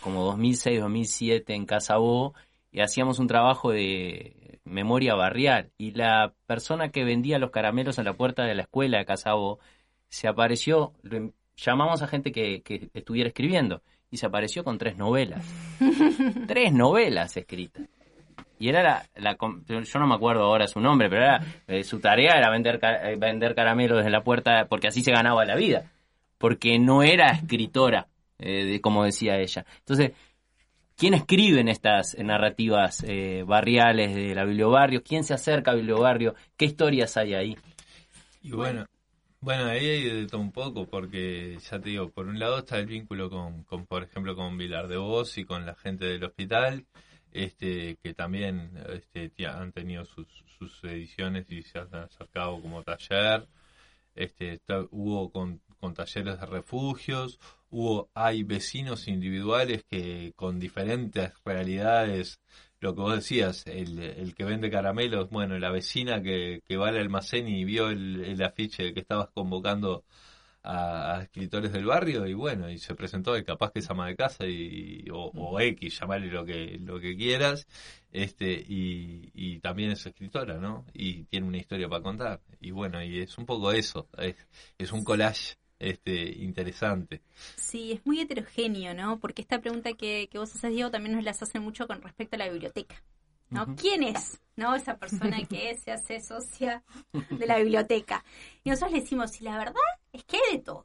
[0.00, 2.34] como 2006, 2007 en Casabó,
[2.70, 5.70] y hacíamos un trabajo de memoria barrial.
[5.78, 9.58] Y la persona que vendía los caramelos en la puerta de la escuela de Casabó
[10.08, 10.92] se apareció,
[11.56, 15.44] llamamos a gente que, que estuviera escribiendo, y se apareció con tres novelas.
[16.46, 17.88] tres novelas escritas.
[18.58, 22.34] Y era la, yo no me acuerdo ahora su nombre, pero era, eh, su tarea
[22.36, 25.90] era vender, eh, vender caramelos desde la puerta, porque así se ganaba la vida.
[26.36, 28.06] Porque no era escritora,
[28.38, 29.64] eh, como decía ella.
[29.78, 30.12] Entonces,
[30.94, 33.04] ¿quién escribe en estas narrativas
[33.46, 35.02] barriales de la bibliobarrio?
[35.02, 36.34] ¿Quién se acerca a bibliobarrio?
[36.58, 37.56] ¿Qué historias hay ahí?
[38.42, 38.84] Y bueno,
[39.42, 42.78] bueno, ahí hay de todo un poco, porque ya te digo, por un lado está
[42.78, 46.22] el vínculo con, con por ejemplo, con Vilar de Voz y con la gente del
[46.22, 46.86] hospital,
[47.32, 50.28] este que también este, han tenido sus,
[50.58, 53.48] sus ediciones y se han acercado como taller.
[54.14, 62.38] Este, hubo con, con talleres de refugios, hubo hay vecinos individuales que con diferentes realidades
[62.82, 66.88] lo que vos decías, el, el, que vende caramelos, bueno, la vecina que, que va
[66.88, 70.04] al almacén y vio el, el afiche que estabas convocando
[70.64, 74.16] a, escritores del barrio y bueno, y se presentó y capaz que es ama de
[74.16, 77.68] casa y, o, X, llamarle lo que, lo que quieras,
[78.10, 80.84] este, y, y también es escritora, ¿no?
[80.92, 82.40] Y tiene una historia para contar.
[82.60, 84.34] Y bueno, y es un poco eso, es,
[84.76, 87.22] es un collage este, interesante.
[87.56, 89.18] Sí, es muy heterogéneo, ¿no?
[89.18, 92.36] Porque esta pregunta que, que vos haces, Diego, también nos las hace mucho con respecto
[92.36, 93.02] a la biblioteca.
[93.52, 93.76] ¿no?
[93.76, 94.40] ¿Quién es?
[94.56, 94.74] ¿No?
[94.74, 98.24] Esa persona que se hace socia de la biblioteca.
[98.64, 99.74] Y nosotros le decimos, y la verdad
[100.12, 100.84] es que hay de todo,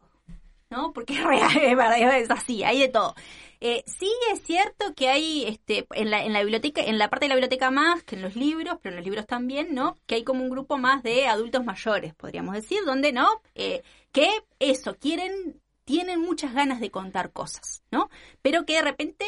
[0.70, 0.94] ¿no?
[0.94, 3.16] Porque es real, es verdad, es así, hay de todo.
[3.60, 7.26] Eh, sí es cierto que hay este, en, la, en la biblioteca, en la parte
[7.26, 9.98] de la biblioteca más que en los libros, pero en los libros también, ¿no?
[10.06, 13.28] Que hay como un grupo más de adultos mayores, podríamos decir, donde, ¿no?
[13.56, 18.10] Eh, que eso, quieren, tienen muchas ganas de contar cosas, ¿no?
[18.42, 19.26] Pero que de repente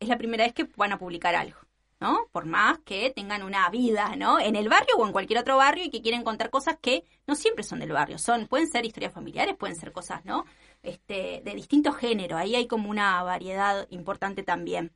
[0.00, 1.58] es la primera vez que van a publicar algo.
[2.02, 2.26] ¿No?
[2.32, 4.40] Por más que tengan una vida, ¿no?
[4.40, 7.36] En el barrio o en cualquier otro barrio y que quieren contar cosas que no
[7.36, 10.44] siempre son del barrio, son, pueden ser historias familiares, pueden ser cosas, ¿no?
[10.82, 14.90] Este, de distintos géneros, ahí hay como una variedad importante también.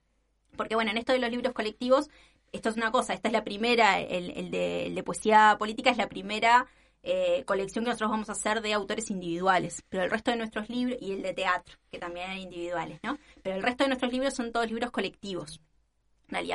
[0.57, 2.11] Porque bueno, en esto de los libros colectivos,
[2.51, 6.67] esto es una cosa, esta es la primera, el, de, poesía política es la primera
[7.05, 10.69] eh, colección que nosotros vamos a hacer de autores individuales, pero el resto de nuestros
[10.69, 13.17] libros, y el de teatro, que también eran individuales, ¿no?
[13.45, 15.61] Pero el resto de nuestros libros son todos libros colectivos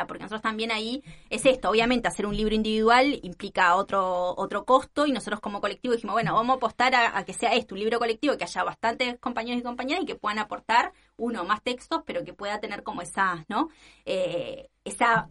[0.08, 5.08] porque nosotros también ahí es esto, obviamente hacer un libro individual implica otro otro costo
[5.08, 8.00] y nosotros como colectivo dijimos, bueno, vamos a apostar a, que sea esto, un libro
[8.00, 12.24] colectivo, que haya bastantes compañeros y compañeras y que puedan aportar uno más textos, pero
[12.24, 13.70] que pueda tener como esa, ¿no?
[14.06, 15.30] Eh, esa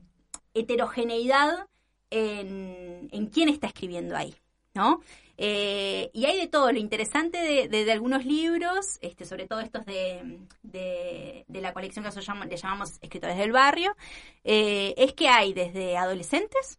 [0.55, 1.66] heterogeneidad
[2.11, 4.35] en, en quién está escribiendo ahí,
[4.75, 5.01] ¿no?
[5.37, 6.71] Eh, y hay de todo.
[6.71, 12.47] Lo interesante de, algunos libros, este, sobre todo estos de, de, la colección que nosotros
[12.47, 13.97] le llamamos Escritores del Barrio,
[14.45, 16.79] eh, es que hay desde adolescentes,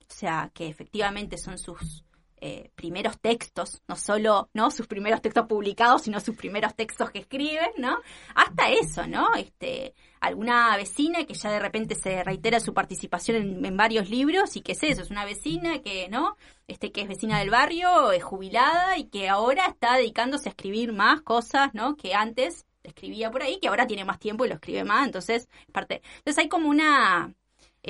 [0.00, 2.04] o sea, que efectivamente son sus
[2.40, 4.70] eh, primeros textos, no solo ¿no?
[4.70, 7.98] sus primeros textos publicados, sino sus primeros textos que escriben, ¿no?
[8.34, 9.34] Hasta eso, ¿no?
[9.34, 14.60] Este, alguna vecina que ya de repente se reitera su participación en, varios libros y
[14.60, 16.36] que es eso, es una vecina que, ¿no?
[16.66, 20.92] Este, que es vecina del barrio, es jubilada y que ahora está dedicándose a escribir
[20.92, 21.96] más cosas, ¿no?
[21.96, 25.48] Que antes escribía por ahí, que ahora tiene más tiempo y lo escribe más, entonces,
[25.72, 26.02] parte.
[26.18, 27.34] Entonces hay como una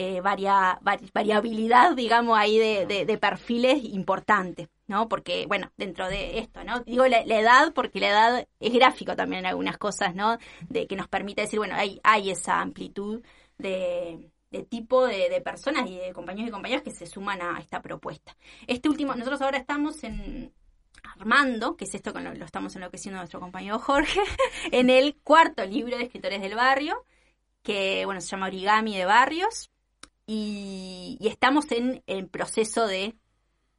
[0.00, 5.08] eh, variabilidad, digamos, ahí de, perfiles importantes, ¿no?
[5.08, 6.84] Porque, bueno, dentro de esto, ¿no?
[6.84, 10.38] Digo la, edad porque la edad es gráfico también en algunas cosas, ¿no?
[10.68, 13.24] De que nos permite decir, bueno, hay, hay esa amplitud
[13.58, 14.30] de,
[14.68, 18.36] tipo de, personas y de compañeros y compañeras que se suman a esta propuesta.
[18.68, 20.52] Este último, nosotros ahora estamos en
[21.02, 24.20] Armando, que es esto con lo, lo estamos enloqueciendo nuestro compañero Jorge,
[24.70, 27.04] en el cuarto libro de escritores del barrio,
[27.64, 29.72] que bueno, se llama Origami de Barrios,
[30.30, 33.16] y, estamos en el proceso de,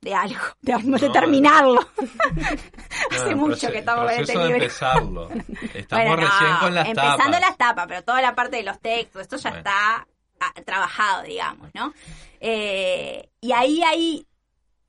[0.02, 1.80] de algo, de, terminarlo.
[3.12, 5.30] Hace mucho que estamos en este de empezarlo.
[5.74, 9.38] Estamos recién con las empezando las tapas, pero toda la parte de los textos, esto
[9.38, 10.08] ya está
[10.40, 11.94] ah, trabajado, digamos, ¿no?
[12.40, 14.28] Eh, y ahí hay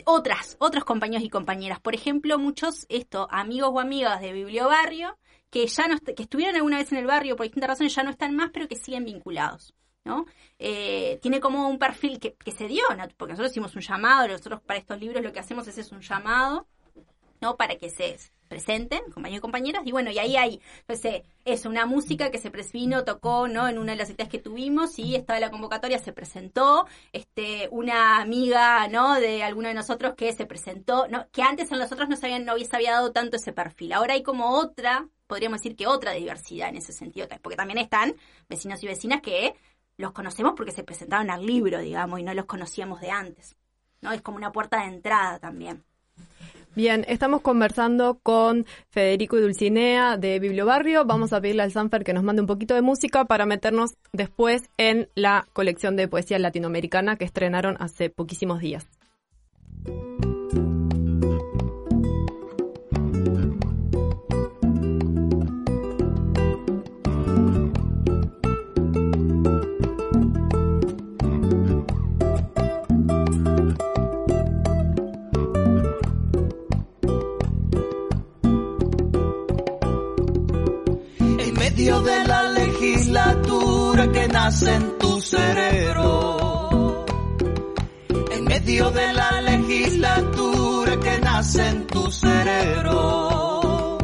[0.06, 1.78] otras, otros compañeros y compañeras.
[1.78, 5.18] Por ejemplo, muchos, esto, amigos o amigas de Bibliobarrio,
[5.50, 8.10] que ya no que estuvieron alguna vez en el barrio por distintas razones, ya no
[8.10, 9.74] están más, pero que siguen vinculados.
[10.04, 10.26] ¿No?
[10.58, 12.84] Eh, tiene como un perfil que, se dio,
[13.16, 16.00] porque nosotros hicimos un llamado, nosotros para estos libros lo que hacemos es, es un
[16.00, 16.66] llamado,
[17.40, 17.56] ¿no?
[17.56, 18.16] Para que se,
[18.50, 22.38] presenten, compañeros y compañeras, y bueno, y ahí hay, no sé, es una música que
[22.38, 23.68] se vino, tocó, ¿no?
[23.68, 28.20] En una de las actividades que tuvimos, y estaba la convocatoria, se presentó, este, una
[28.20, 29.14] amiga, ¿no?
[29.14, 31.28] De alguno de nosotros que se presentó, ¿no?
[31.30, 33.92] Que antes en nosotros no se habían, no se había dado tanto ese perfil.
[33.92, 38.16] Ahora hay como otra, podríamos decir que otra diversidad en ese sentido, porque también están
[38.48, 39.54] vecinos y vecinas que
[40.00, 43.56] los conocemos porque se presentaron al libro, digamos, y no los conocíamos de antes.
[44.00, 44.12] ¿no?
[44.12, 45.84] Es como una puerta de entrada también.
[46.76, 51.04] Bien, estamos conversando con Federico y Dulcinea de Bibliobarrio.
[51.04, 54.62] Vamos a pedirle al Sanfer que nos mande un poquito de música para meternos después
[54.78, 58.86] en la colección de poesía latinoamericana que estrenaron hace poquísimos días.
[84.08, 87.04] Que nace en tu cerebro.
[88.30, 93.98] En medio de la legislatura que nace en tu cerebro.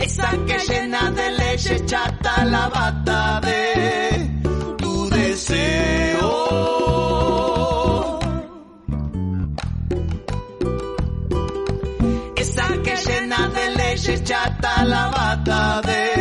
[0.00, 4.30] Esa que llena de leche chata la bata de
[4.78, 6.30] tu deseo.
[12.36, 16.11] Esa que llena de leche chata la bata de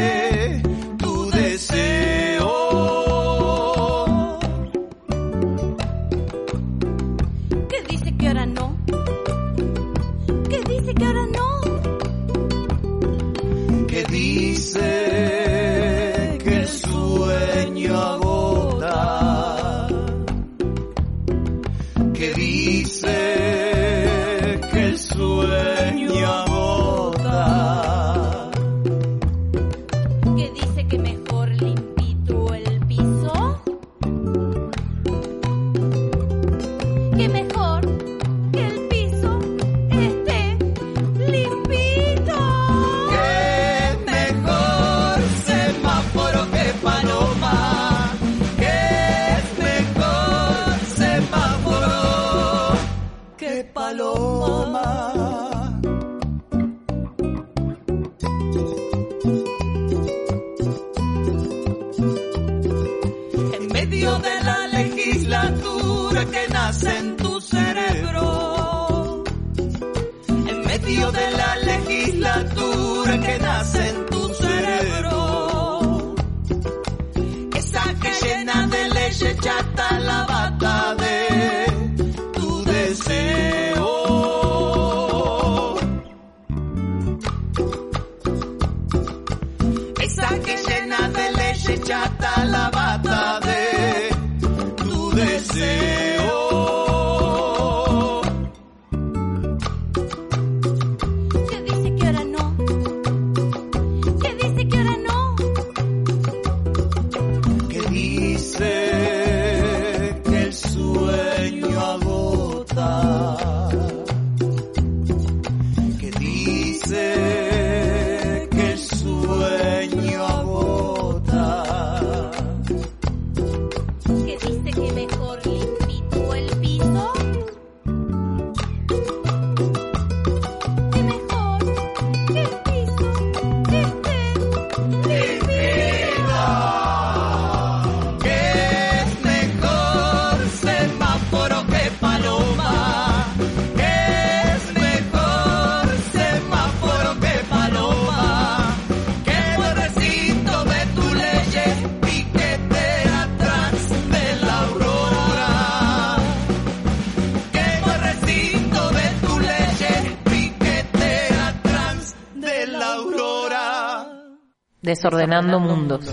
[164.91, 166.05] Desordenando Mundos.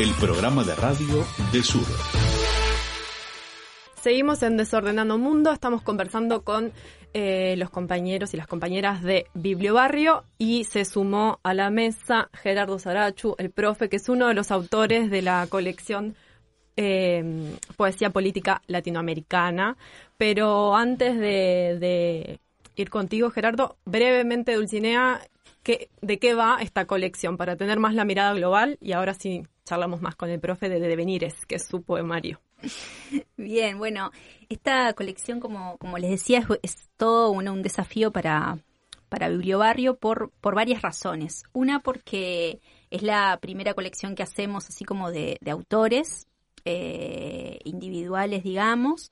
[0.00, 1.86] El programa de radio de Sur.
[4.02, 6.72] Seguimos en Desordenando Mundo, estamos conversando con
[7.14, 12.80] eh, los compañeros y las compañeras de Bibliobarrio y se sumó a la mesa Gerardo
[12.80, 16.16] Sarachu, el profe, que es uno de los autores de la colección
[16.76, 19.76] eh, Poesía Política Latinoamericana.
[20.16, 22.40] Pero antes de, de
[22.74, 25.20] ir contigo, Gerardo, brevemente, Dulcinea,
[26.00, 30.00] de qué va esta colección para tener más la mirada global y ahora sí charlamos
[30.00, 32.40] más con el profe de Devenires, que es su poemario.
[33.36, 34.10] Bien, bueno,
[34.48, 38.58] esta colección, como, como les decía, es, es todo un, un desafío para,
[39.08, 41.44] para Bibliobarrio por, por varias razones.
[41.52, 42.60] Una, porque
[42.90, 46.26] es la primera colección que hacemos así como de, de autores
[46.64, 49.10] eh, individuales, digamos,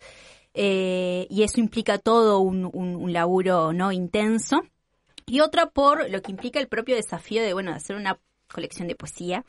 [0.55, 4.63] eh, y eso implica todo un, un, un laburo no intenso.
[5.27, 8.19] Y otra por lo que implica el propio desafío de, bueno, de hacer una
[8.49, 9.45] colección de poesía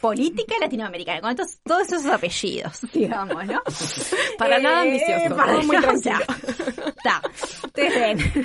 [0.00, 3.62] política latinoamericana, con estos- todos esos apellidos, digamos, ¿no?
[4.38, 7.22] Para nada ambicioso, para todo muy Está,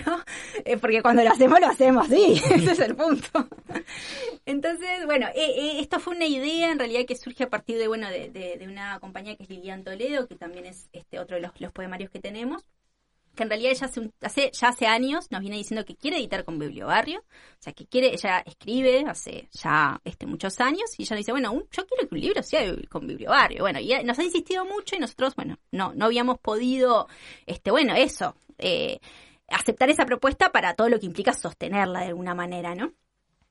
[0.06, 0.24] ¿no?
[0.64, 3.48] Eh, porque cuando lo hacemos, lo hacemos así, ese es el punto.
[4.46, 7.88] Entonces, bueno, eh, eh, esto fue una idea en realidad que surge a partir de,
[7.88, 11.36] bueno, de, de- de una compañía que es Lilian Toledo, que también es este otro
[11.38, 12.64] de los, los poemarios que tenemos
[13.36, 13.90] que en realidad ella
[14.22, 17.86] hace, ya hace años nos viene diciendo que quiere editar con Bibliobarrio, o sea, que
[17.86, 22.08] quiere, ella escribe hace ya este muchos años, y ella dice, bueno, un- yo quiero
[22.10, 23.62] que un libro sea con Bibliobarrio.
[23.64, 27.08] Bueno, y nos ha insistido mucho y nosotros, bueno, no, no habíamos podido,
[27.46, 29.00] este, bueno, eso, eh,
[29.48, 32.94] aceptar esa propuesta para todo lo que implica sostenerla de alguna manera, ¿no?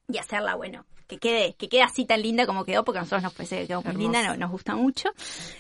[0.09, 3.23] Y hacerla, bueno, que quede, que quede así tan linda como quedó, porque a nosotros
[3.23, 5.09] nos parece que quedó muy linda, no- nos gusta mucho.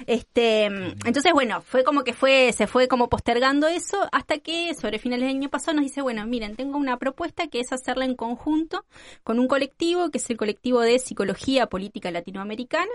[0.06, 4.98] Este, entonces, bueno, fue como que fue, se fue como postergando eso hasta que sobre
[4.98, 8.16] finales del año pasado nos dice, bueno, miren, tengo una propuesta que es hacerla en
[8.16, 8.84] conjunto
[9.22, 12.90] con un colectivo, que es el colectivo de psicología política latinoamericana.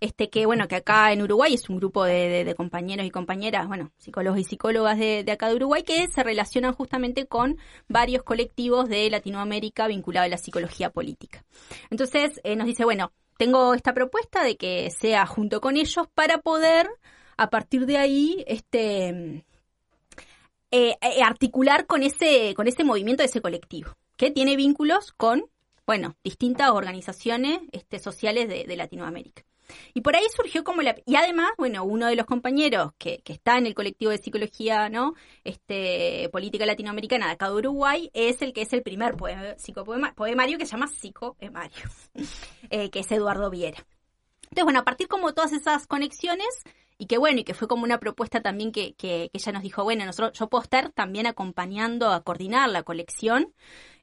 [0.00, 3.92] Este que bueno, que acá en Uruguay es un grupo de, compañeros y compañeras, bueno,
[3.98, 7.58] psicólogos y psicólogas de, acá de Uruguay que se relacionan justamente con
[7.88, 11.44] varios colectivos de Latinoamérica vinculados a la psicología política.
[11.90, 16.38] Entonces eh, nos dice, bueno, tengo esta propuesta de que sea junto con ellos para
[16.38, 16.88] poder
[17.36, 19.08] a partir de ahí este
[20.72, 25.46] eh, eh, articular con ese con ese movimiento ese colectivo que tiene vínculos con
[25.86, 29.42] bueno distintas organizaciones este, sociales de Latinoamérica
[29.94, 33.32] y por ahí surgió como la y además bueno uno de los compañeros que, que
[33.32, 35.14] está en el colectivo de psicología no
[35.44, 40.14] este política latinoamericana de acá de Uruguay es el que es el primer poema, psicopoema-
[40.14, 41.88] poemario que se llama psicoemario
[42.70, 43.84] eh, que es Eduardo Viera.
[44.44, 46.48] Entonces, bueno, a partir como todas esas conexiones,
[46.98, 49.62] y que bueno, y que fue como una propuesta también que, que, que ella nos
[49.62, 53.54] dijo, bueno, nosotros, yo puedo estar también acompañando a coordinar la colección,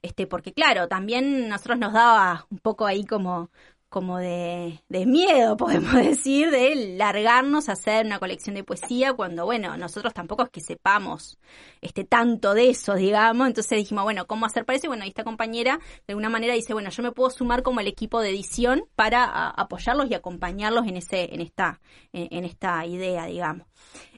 [0.02, 3.50] este, porque claro, también nosotros nos daba un poco ahí como,
[3.88, 9.44] como de, de miedo, podemos decir, de largarnos a hacer una colección de poesía cuando,
[9.44, 11.38] bueno, nosotros tampoco es que sepamos
[11.80, 13.46] este tanto de eso, digamos.
[13.46, 14.86] Entonces dijimos, bueno, ¿cómo hacer para eso?
[14.86, 17.86] Y bueno, esta compañera de alguna manera dice, bueno, yo me puedo sumar como el
[17.86, 21.80] equipo de edición para apoyarlos y acompañarlos en ese, en esta,
[22.12, 23.66] en, en esta idea, digamos.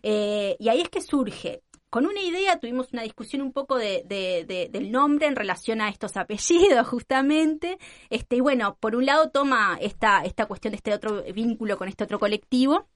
[0.03, 1.63] Eh, y ahí es que surge.
[1.91, 5.81] Con una idea tuvimos una discusión un poco de, de- de- del nombre en relación
[5.81, 7.79] a estos apellidos, justamente.
[8.11, 11.89] Este, y bueno, por un lado toma esta, esta cuestión de este otro vínculo con
[11.89, 12.89] este otro colectivo.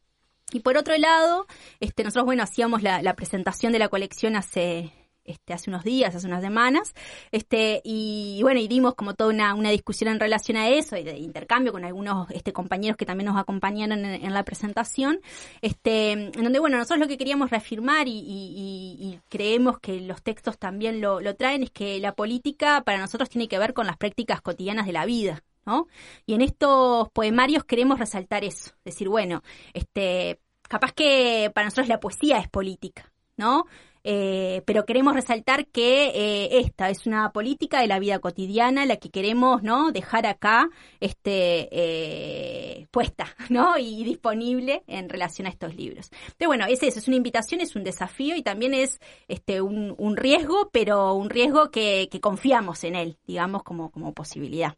[0.52, 1.46] Y por otro lado,
[1.80, 4.92] este, nosotros, bueno, hacíamos la, la presentación de la colección hace,
[5.24, 6.94] este, hace unos días, hace unas semanas,
[7.32, 11.02] este, y bueno, y dimos como toda una, una discusión en relación a eso, y
[11.04, 15.20] de intercambio con algunos este, compañeros que también nos acompañaron en, la presentación,
[15.62, 20.00] este, en donde, bueno, nosotros lo que queríamos reafirmar y, y- y- y creemos que
[20.00, 23.74] los textos también lo, lo traen, es que la política para nosotros tiene que ver
[23.74, 25.42] con las prácticas cotidianas de la vida.
[25.66, 25.86] ¿no?
[26.26, 32.00] Y en estos poemarios queremos resaltar eso, decir, bueno, este, capaz que para nosotros la
[32.00, 33.64] poesía es política, ¿no?
[34.06, 38.98] Eh, pero queremos resaltar que eh, esta es una política de la vida cotidiana, la
[38.98, 39.92] que queremos, ¿no?
[39.92, 40.68] Dejar acá,
[41.00, 43.78] este, eh, puesta, ¿no?
[43.78, 46.10] Y disponible en relación a estos libros.
[46.36, 49.94] Pero bueno, es eso, es una invitación, es un desafío y también es, este, un,
[49.96, 54.76] un riesgo, pero un riesgo que, que confiamos en él, digamos, como, como posibilidad.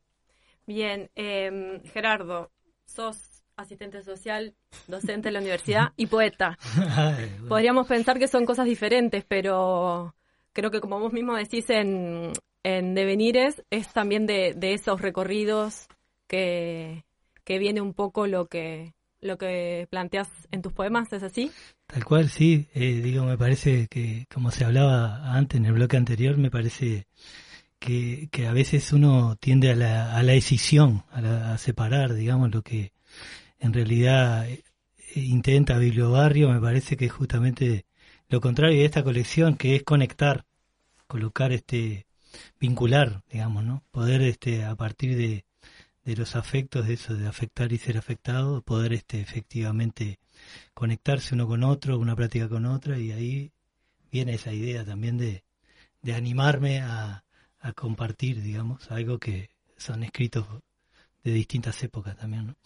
[0.67, 2.53] Bien, eh, Gerardo,
[2.87, 4.55] sos asistente social,
[4.87, 6.59] docente en la universidad y poeta.
[7.49, 10.15] Podríamos pensar que son cosas diferentes, pero
[10.53, 12.33] creo que como vos mismo decís en,
[12.63, 15.87] en Devenires, es también de, de esos recorridos
[16.27, 17.05] que,
[17.45, 21.51] que viene un poco lo que, lo que planteas en tus poemas, ¿es así?
[21.87, 22.69] Tal cual, sí.
[22.75, 27.07] Eh, digo, me parece que, como se hablaba antes en el bloque anterior, me parece
[27.79, 32.15] que, que a veces uno tiende a la, a la escisión, a, la- a separar,
[32.15, 32.93] digamos, lo que
[33.59, 34.63] en realidad eh,
[35.15, 37.87] intenta Bibliobarrio, me parece que es justamente
[38.29, 40.45] lo contrario de esta colección, que es conectar,
[41.07, 42.07] colocar este,
[42.61, 43.85] vincular, digamos, ¿no?
[43.91, 45.45] Poder este, a partir de,
[46.05, 50.19] de los afectos, de eso, de afectar y ser afectado, poder este, efectivamente
[50.75, 53.53] conectarse uno con otro, una práctica con otra, y ahí
[54.11, 55.45] viene esa idea también de,
[56.03, 57.25] de animarme a,
[57.61, 60.47] a compartir, digamos, algo que son escritos
[61.25, 62.57] de distintas épocas también, ¿no?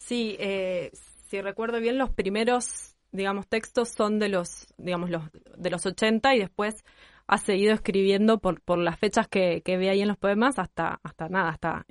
[0.00, 0.90] Sí, eh,
[1.28, 5.22] si recuerdo bien, los primeros, digamos, textos son de los, digamos, los
[5.56, 6.84] de los 80 y después
[7.28, 11.28] ha seguido escribiendo por, por las fechas que, ve ahí en los poemas hasta, hasta
[11.28, 11.86] nada, hasta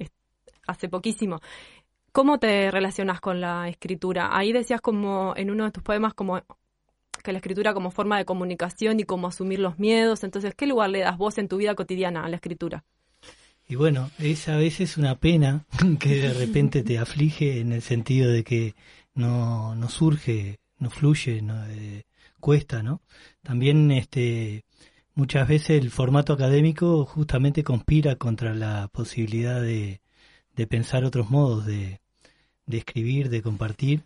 [0.68, 1.40] hace poquísimo.
[2.12, 4.36] ¿Cómo te relacionas con la escritura?
[4.38, 6.42] Ahí decías como en uno de tus poemas como
[7.24, 10.24] que la escritura como forma de comunicación y como asumir los miedos.
[10.24, 12.84] Entonces, ¿qué lugar le das vos en tu vida cotidiana a la escritura?
[13.72, 15.64] Y bueno, es a veces una pena
[16.00, 18.74] que de repente te aflige en el sentido de que
[19.14, 22.06] no, no surge, no fluye, no, eh,
[22.40, 23.04] cuesta, ¿no?
[23.44, 24.66] También este,
[25.14, 30.02] muchas veces el formato académico justamente conspira contra la posibilidad de,
[30.56, 32.02] de pensar otros modos de,
[32.66, 34.04] de escribir, de compartir.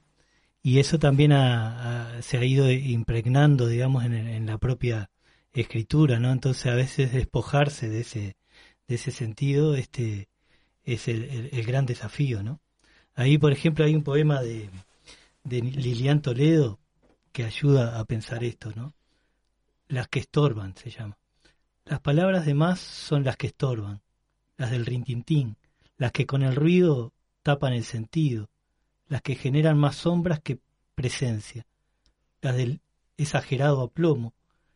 [0.61, 1.31] Y eso también
[2.21, 5.09] se ha ido impregnando, digamos, en, en la propia
[5.53, 6.33] escritura, ¿no?
[6.33, 8.35] Entonces a veces despojarse de ese,
[8.87, 10.29] de ese sentido, este
[10.83, 12.59] es el, el- el gran desafío, ¿no?
[13.15, 14.69] Ahí, por ejemplo, hay un poema de,
[15.43, 16.79] de Lilian Toledo
[17.31, 18.93] que ayuda a pensar esto, ¿no?
[19.87, 21.17] Las que estorban se llama.
[21.85, 24.01] Las palabras de más son las que estorban,
[24.57, 25.57] las del rintintín,
[25.97, 27.13] las que con el ruido
[27.43, 28.49] tapan el sentido,
[29.07, 30.59] las que generan más sombras que
[30.95, 31.65] presencia,
[32.41, 32.81] las del
[33.17, 34.33] exagerado aplomo,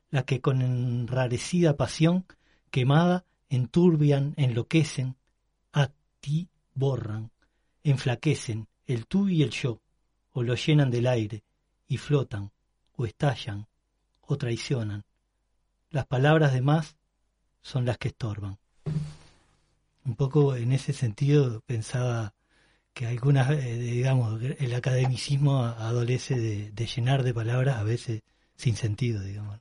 [0.10, 2.26] las que con enrarecida pasión
[2.72, 5.16] quemada enturbian, enloquecen,
[5.74, 7.32] a ti borran,
[7.84, 9.82] enflaquecen el tú y el yo,
[10.32, 11.43] o lo llenan del aire,
[11.88, 12.52] y flotan,
[12.95, 13.68] o estallan,
[14.22, 15.06] o traicionan.
[15.89, 16.98] Las palabras de más
[17.62, 18.58] son las que estorban.
[20.06, 22.34] Un poco en ese sentido pensaba
[22.93, 28.24] que algunas, eh, digamos, el academicismo adolece de, de llenar de palabras a veces
[28.56, 29.60] sin sentido, digamos.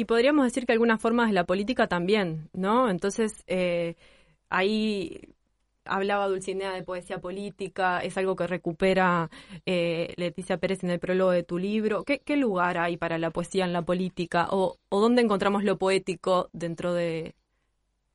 [0.00, 2.88] Y podríamos decir que algunas formas de la política también, ¿no?
[2.88, 3.96] Entonces, eh,
[4.48, 5.20] ahí
[5.84, 9.28] hablaba Dulcinea de poesía política, es algo que recupera
[9.66, 12.02] eh, Leticia Pérez en el prólogo de tu libro.
[12.04, 14.48] ¿Qué, lugar hay para la poesía en la política?
[14.52, 17.34] ¿O, ¿O dónde encontramos lo poético dentro de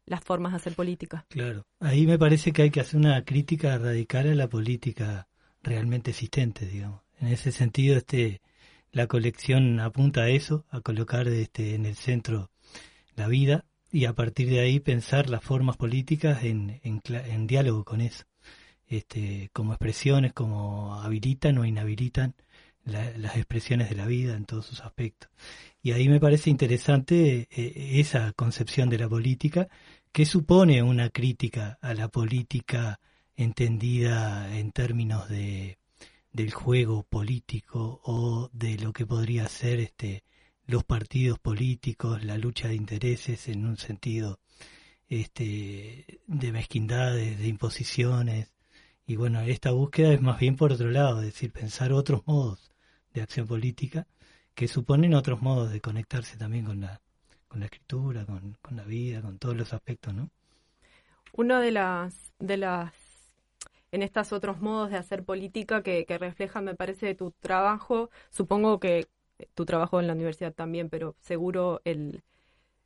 [0.07, 1.27] las formas de hacer política?
[1.29, 5.27] Claro, ahí me parece que hay que hacer una crítica radical a la política
[5.61, 7.01] realmente existente, digamos.
[7.21, 8.41] En ese sentido, este
[8.95, 12.49] la colección apunta a eso, a colocar este en el centro
[13.17, 17.99] la vida y a partir de ahí pensar las formas políticas en, en, diálogo con
[17.99, 18.23] eso,
[18.87, 22.35] este, como expresiones, como habilitan o inhabilitan
[22.85, 25.29] la- las expresiones de la vida en todos sus aspectos.
[25.81, 29.67] Y ahí me parece interesante eh, esa concepción de la política
[30.13, 33.01] que supone una crítica a la política
[33.35, 35.79] entendida en términos de
[36.35, 40.25] del juego político o de lo que podría ser este
[40.65, 44.39] los partidos políticos, la lucha de intereses en un sentido
[45.07, 48.51] este de mezquindades, de imposiciones
[49.07, 52.73] y bueno, esta búsqueda es más bien por otro lado, es decir, pensar otros modos
[53.13, 54.05] de acción política
[54.55, 57.01] que suponen otros modos de conectarse también con la
[57.47, 60.29] con la escritura, con, con la vida, con todos los aspectos, ¿no?
[61.31, 62.93] Uno de las, de las,
[63.95, 68.79] en estos otros modos de hacer política que, que reflejan, me parece, tu trabajo, supongo
[68.79, 69.07] que
[69.55, 72.23] tu trabajo en la universidad también, pero seguro el,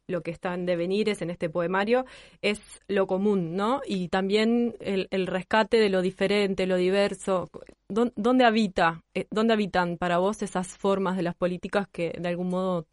[0.08, 2.06] lo que está en devenires en este poemario
[2.42, 3.82] es lo común, ¿no?
[3.86, 7.50] Y también el, rescate de lo diferente, lo diverso.
[7.90, 12.28] ¿Dó- ¿Dónde habita, eh, dónde habitan para vos esas formas de las políticas que de
[12.30, 12.88] algún modo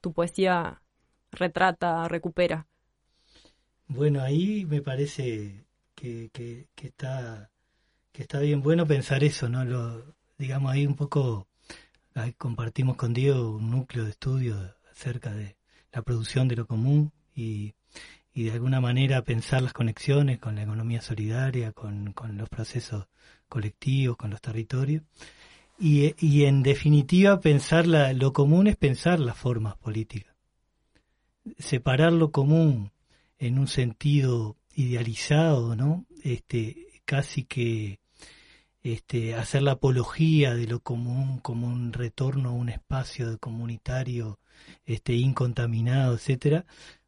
[0.00, 0.82] tu poesía
[1.32, 2.66] retrata, recupera?
[3.86, 7.51] Bueno, ahí me parece que, que, que está
[8.12, 9.64] que está bien bueno pensar eso, ¿no?
[9.64, 11.48] Lo, digamos ahí un poco
[12.14, 15.56] ahí compartimos con Diego un núcleo de estudio acerca de
[15.92, 17.74] la producción de lo común y,
[18.34, 23.06] y de alguna manera pensar las conexiones con la economía solidaria, con, con los procesos
[23.48, 25.02] colectivos, con los territorios.
[25.78, 30.34] Y, y en definitiva pensar la, lo común es pensar las formas políticas.
[31.58, 32.92] Separar lo común
[33.38, 36.06] en un sentido idealizado, ¿no?
[36.22, 37.98] Este, casi que
[38.82, 44.38] este, hacer la apología de lo común como un retorno a un espacio comunitario
[44.84, 46.66] este, incontaminado, etcétera,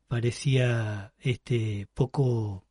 [0.08, 2.64] parecía este, poco,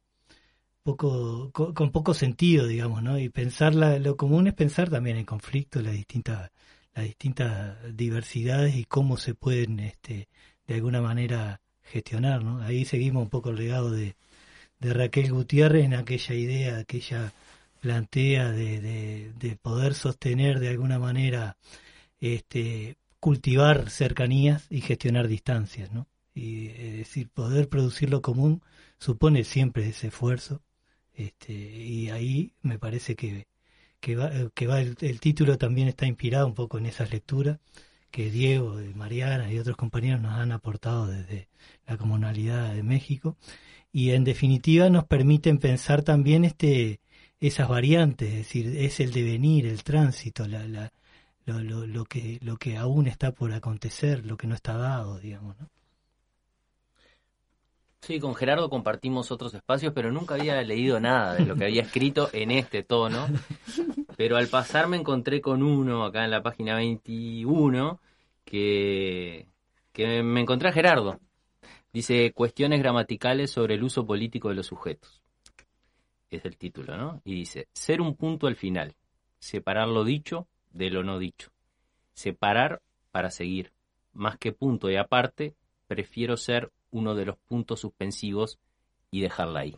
[0.84, 3.18] poco, co- con poco sentido, digamos, ¿no?
[3.20, 6.52] Y pensar la- lo común es pensar también el conflicto, las distintas,
[6.94, 10.28] las distintas diversidades y cómo se pueden, este,
[10.68, 12.62] de alguna manera gestionar, ¿no?
[12.62, 14.16] Ahí seguimos un poco el legado de,
[14.80, 17.34] de Raquel Gutiérrez en aquella idea que ella
[17.84, 21.58] plantea de, de, de poder sostener de alguna manera,
[22.22, 26.08] este, cultivar cercanías y gestionar distancias, ¿no?
[26.34, 28.62] Y es decir, poder producir lo común
[29.00, 30.62] supone siempre ese esfuerzo,
[31.14, 33.48] este, y ahí me parece que,
[34.00, 37.12] que va, eh, que va el, el título también está inspirado un poco en esas
[37.12, 37.60] lecturas
[38.12, 41.50] que Diego, y Mariana y otros compañeros nos han aportado desde
[41.86, 43.36] la comunalidad de México
[43.92, 47.02] y en definitiva nos permiten pensar también este
[47.48, 50.94] esas variantes, es decir, es el devenir, el tránsito, la, la,
[51.46, 55.20] lo, lo, lo que lo que aún está por acontecer, lo que no está dado,
[55.20, 55.70] digamos, ¿no?
[58.02, 61.82] Sí, con Gerardo compartimos otros espacios, pero nunca había leído nada de lo que había
[61.82, 63.28] escrito en este tono.
[64.18, 68.00] Pero al pasar me encontré con uno acá en la página 21
[68.46, 69.48] que,
[69.92, 71.20] que me encontré a Gerardo.
[71.94, 75.23] Dice cuestiones gramaticales sobre el uso político de los sujetos.
[76.34, 77.22] Es el título, ¿no?
[77.24, 78.96] Y dice, ser un punto al final,
[79.38, 81.52] separar lo dicho de lo no dicho,
[82.14, 82.82] separar
[83.12, 83.72] para seguir,
[84.14, 85.56] más que punto y aparte,
[85.86, 88.58] prefiero ser uno de los puntos suspensivos
[89.12, 89.78] y dejarla ahí.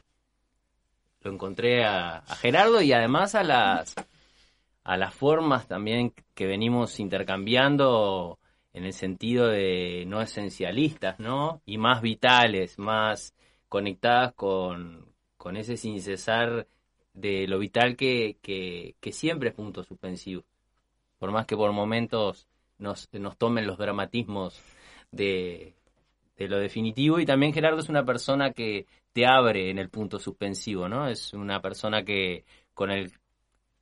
[1.22, 3.96] Lo encontré a, a Gerardo y además a las
[4.86, 8.40] a las formas también que venimos intercambiando
[8.72, 11.62] en el sentido de no esencialistas, ¿no?
[11.66, 13.34] Y más vitales, más
[13.68, 15.15] conectadas con,
[15.46, 16.66] con ese sin cesar
[17.14, 20.44] de lo vital que, que, que siempre es punto suspensivo.
[21.20, 22.48] Por más que por momentos
[22.80, 24.60] nos, nos tomen los dramatismos
[25.12, 25.76] de,
[26.36, 27.20] de lo definitivo.
[27.20, 31.08] Y también Gerardo es una persona que te abre en el punto suspensivo, ¿no?
[31.08, 32.44] Es una persona que
[32.74, 33.12] con el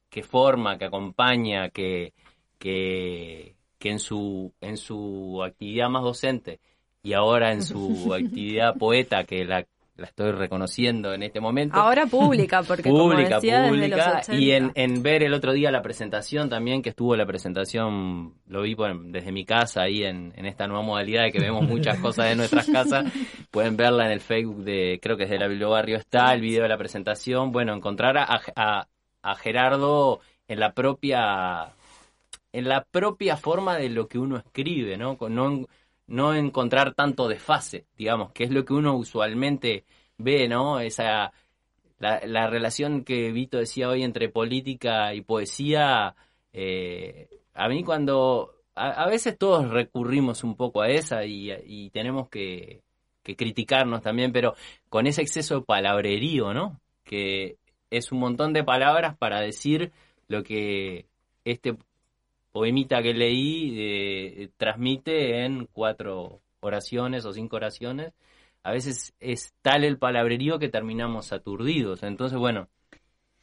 [0.10, 2.12] que forma, que acompaña, que,
[2.60, 6.60] que, que en su en su actividad más docente
[7.02, 11.78] y ahora en su actividad poeta que la, la estoy reconociendo en este momento.
[11.78, 14.36] Ahora pública, porque pública, como decía, desde pública, los 80.
[14.42, 18.64] y en, en ver el otro día la presentación también, que estuvo la presentación, lo
[18.64, 22.00] vi por- desde mi casa ahí en, en esta nueva modalidad de que vemos muchas
[22.00, 23.06] cosas de nuestras casas,
[23.52, 26.64] pueden verla en el Facebook de, creo que es de la Bibliobarrio está, el video
[26.64, 28.88] de la presentación, bueno, encontrar a, a,
[29.22, 31.74] a Gerardo en la propia
[32.52, 35.18] en la propia forma de lo que uno escribe, No,
[36.08, 39.86] no encontrar tanto desfase, digamos, que es lo que uno usualmente
[40.18, 40.80] ve, ¿no?
[40.80, 41.32] Esa
[42.00, 46.16] la, la relación que Vito decía hoy entre política y poesía,
[46.52, 51.90] eh, a mí cuando a, a veces todos recurrimos un poco a esa y, y
[51.92, 52.82] tenemos que,
[53.24, 54.56] que criticarnos también, pero
[54.90, 56.80] con ese exceso de palabrerío, ¿no?
[57.06, 57.58] Que
[57.90, 59.92] es un montón de palabras para decir
[60.28, 61.06] lo que
[61.46, 61.78] este
[62.54, 68.14] poemita que leí eh, transmite en cuatro oraciones o cinco oraciones.
[68.64, 72.04] A veces es tal el palabrerío que terminamos aturdidos.
[72.04, 72.70] Entonces, bueno,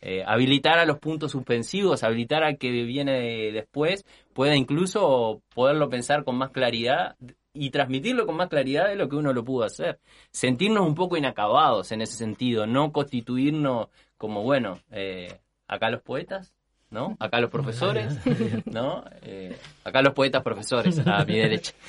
[0.00, 6.24] eh, habilitar a los puntos suspensivos, habilitar al que viene después, pueda incluso poderlo pensar
[6.24, 7.16] con más claridad
[7.52, 10.00] y transmitirlo con más claridad de lo que uno lo pudo hacer.
[10.30, 16.54] Sentirnos un poco inacabados en ese sentido, no constituirnos como, bueno, eh, acá los poetas,
[16.90, 17.16] ¿no?
[17.20, 18.18] Acá los profesores,
[18.66, 19.04] ¿no?
[19.22, 21.72] Eh, acá los poetas profesores, a mi derecha.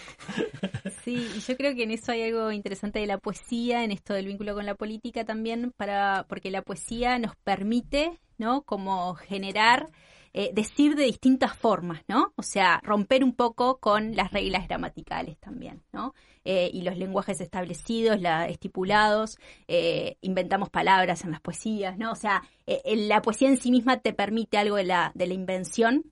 [1.03, 4.13] Sí, y yo creo que en eso hay algo interesante de la poesía, en esto
[4.13, 8.61] del vínculo con la política también, para porque la poesía nos permite, ¿no?
[8.61, 9.89] Como generar,
[10.33, 12.31] eh, decir de distintas formas, ¿no?
[12.37, 16.13] O sea, romper un poco con las reglas gramaticales también, ¿no?
[16.45, 22.13] Eh, y los lenguajes establecidos, la, estipulados, eh, inventamos palabras en las poesías, ¿no?
[22.13, 22.43] O sea,
[22.85, 26.05] la poesía en sí misma te permite algo de la, de la invención,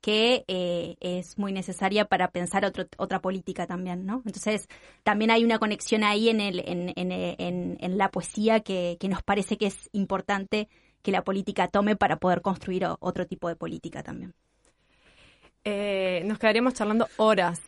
[0.00, 0.44] que
[1.00, 4.22] es muy necesaria para pensar otro, otra política también, ¿no?
[4.24, 4.68] Entonces,
[5.02, 9.24] también hay una conexión ahí en, el, en, en, en la poesía que, que, nos
[9.24, 10.68] parece que es importante
[11.02, 14.34] que la política tome para poder construir otro tipo de política también.
[15.64, 17.60] Eh, nos quedaríamos charlando horas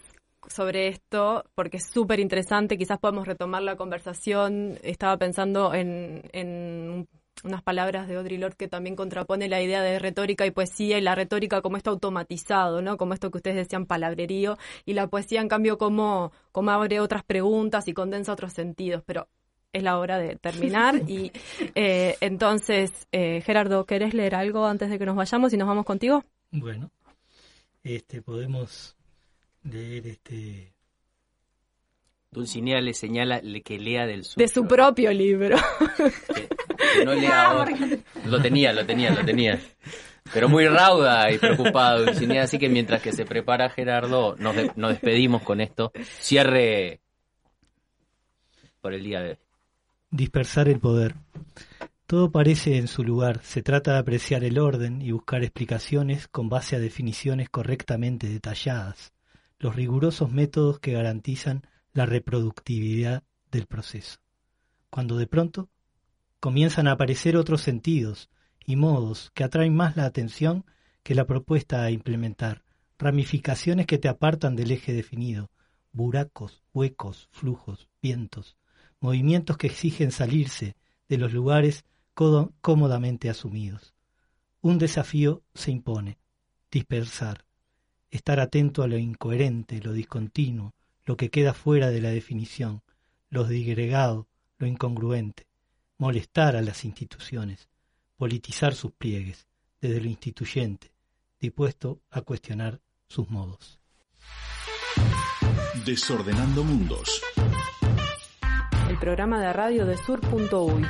[0.48, 2.78] sobre esto porque es súper interesante.
[2.78, 4.78] Quizás podemos retomar la conversación.
[4.82, 7.08] Estaba pensando en, en
[7.44, 11.02] unas palabras de Audre Lorde que también contrapone la idea de retórica y poesía y
[11.02, 12.96] la retórica como esto automatizado, ¿no?
[12.96, 17.24] Como esto que ustedes decían palabrerío y la poesía en cambio como, como abre otras
[17.24, 19.28] preguntas y condensa otros sentidos, pero
[19.72, 21.32] es la hora de terminar y
[21.74, 25.84] eh, entonces, eh, Gerardo, ¿querés leer algo antes de que nos vayamos y nos vamos
[25.84, 26.24] contigo?
[26.50, 26.90] Bueno,
[27.82, 28.96] este podemos
[29.62, 30.72] leer este
[32.30, 34.44] Dulcinea le señala que lea del suyo.
[34.44, 35.56] De su propio libro.
[35.96, 36.48] Que,
[36.98, 37.76] que no lea ahora.
[38.24, 39.60] Lo tenía, lo tenía, lo tenía.
[40.32, 44.70] Pero muy rauda y preocupada Dulcinea, así que mientras que se prepara Gerardo, nos, de,
[44.76, 45.92] nos despedimos con esto.
[46.20, 47.00] Cierre
[48.80, 49.38] por el día de hoy.
[50.12, 51.14] Dispersar el poder.
[52.06, 53.44] Todo parece en su lugar.
[53.44, 59.12] Se trata de apreciar el orden y buscar explicaciones con base a definiciones correctamente detalladas,
[59.60, 64.18] los rigurosos métodos que garantizan la reproductividad del proceso.
[64.90, 65.68] Cuando de pronto
[66.40, 68.30] comienzan a aparecer otros sentidos
[68.66, 70.64] y modos que atraen más la atención
[71.04, 72.64] que la propuesta a implementar,
[72.98, 75.52] ramificaciones que te apartan del eje definido,
[75.92, 78.56] buracos, huecos, flujos, vientos,
[79.00, 80.76] movimientos que exigen salirse
[81.08, 81.84] de los lugares
[82.14, 83.94] cómodamente asumidos.
[84.60, 86.18] Un desafío se impone,
[86.70, 87.46] dispersar,
[88.10, 90.74] estar atento a lo incoherente, lo discontinuo,
[91.04, 92.82] lo que queda fuera de la definición,
[93.30, 94.28] lo digregado,
[94.58, 95.46] lo incongruente,
[95.96, 97.68] molestar a las instituciones,
[98.16, 99.46] politizar sus pliegues,
[99.80, 100.92] desde lo instituyente,
[101.40, 103.80] dispuesto a cuestionar sus modos.
[105.86, 107.22] Desordenando Mundos.
[109.00, 110.84] Programa de radio de sur.uy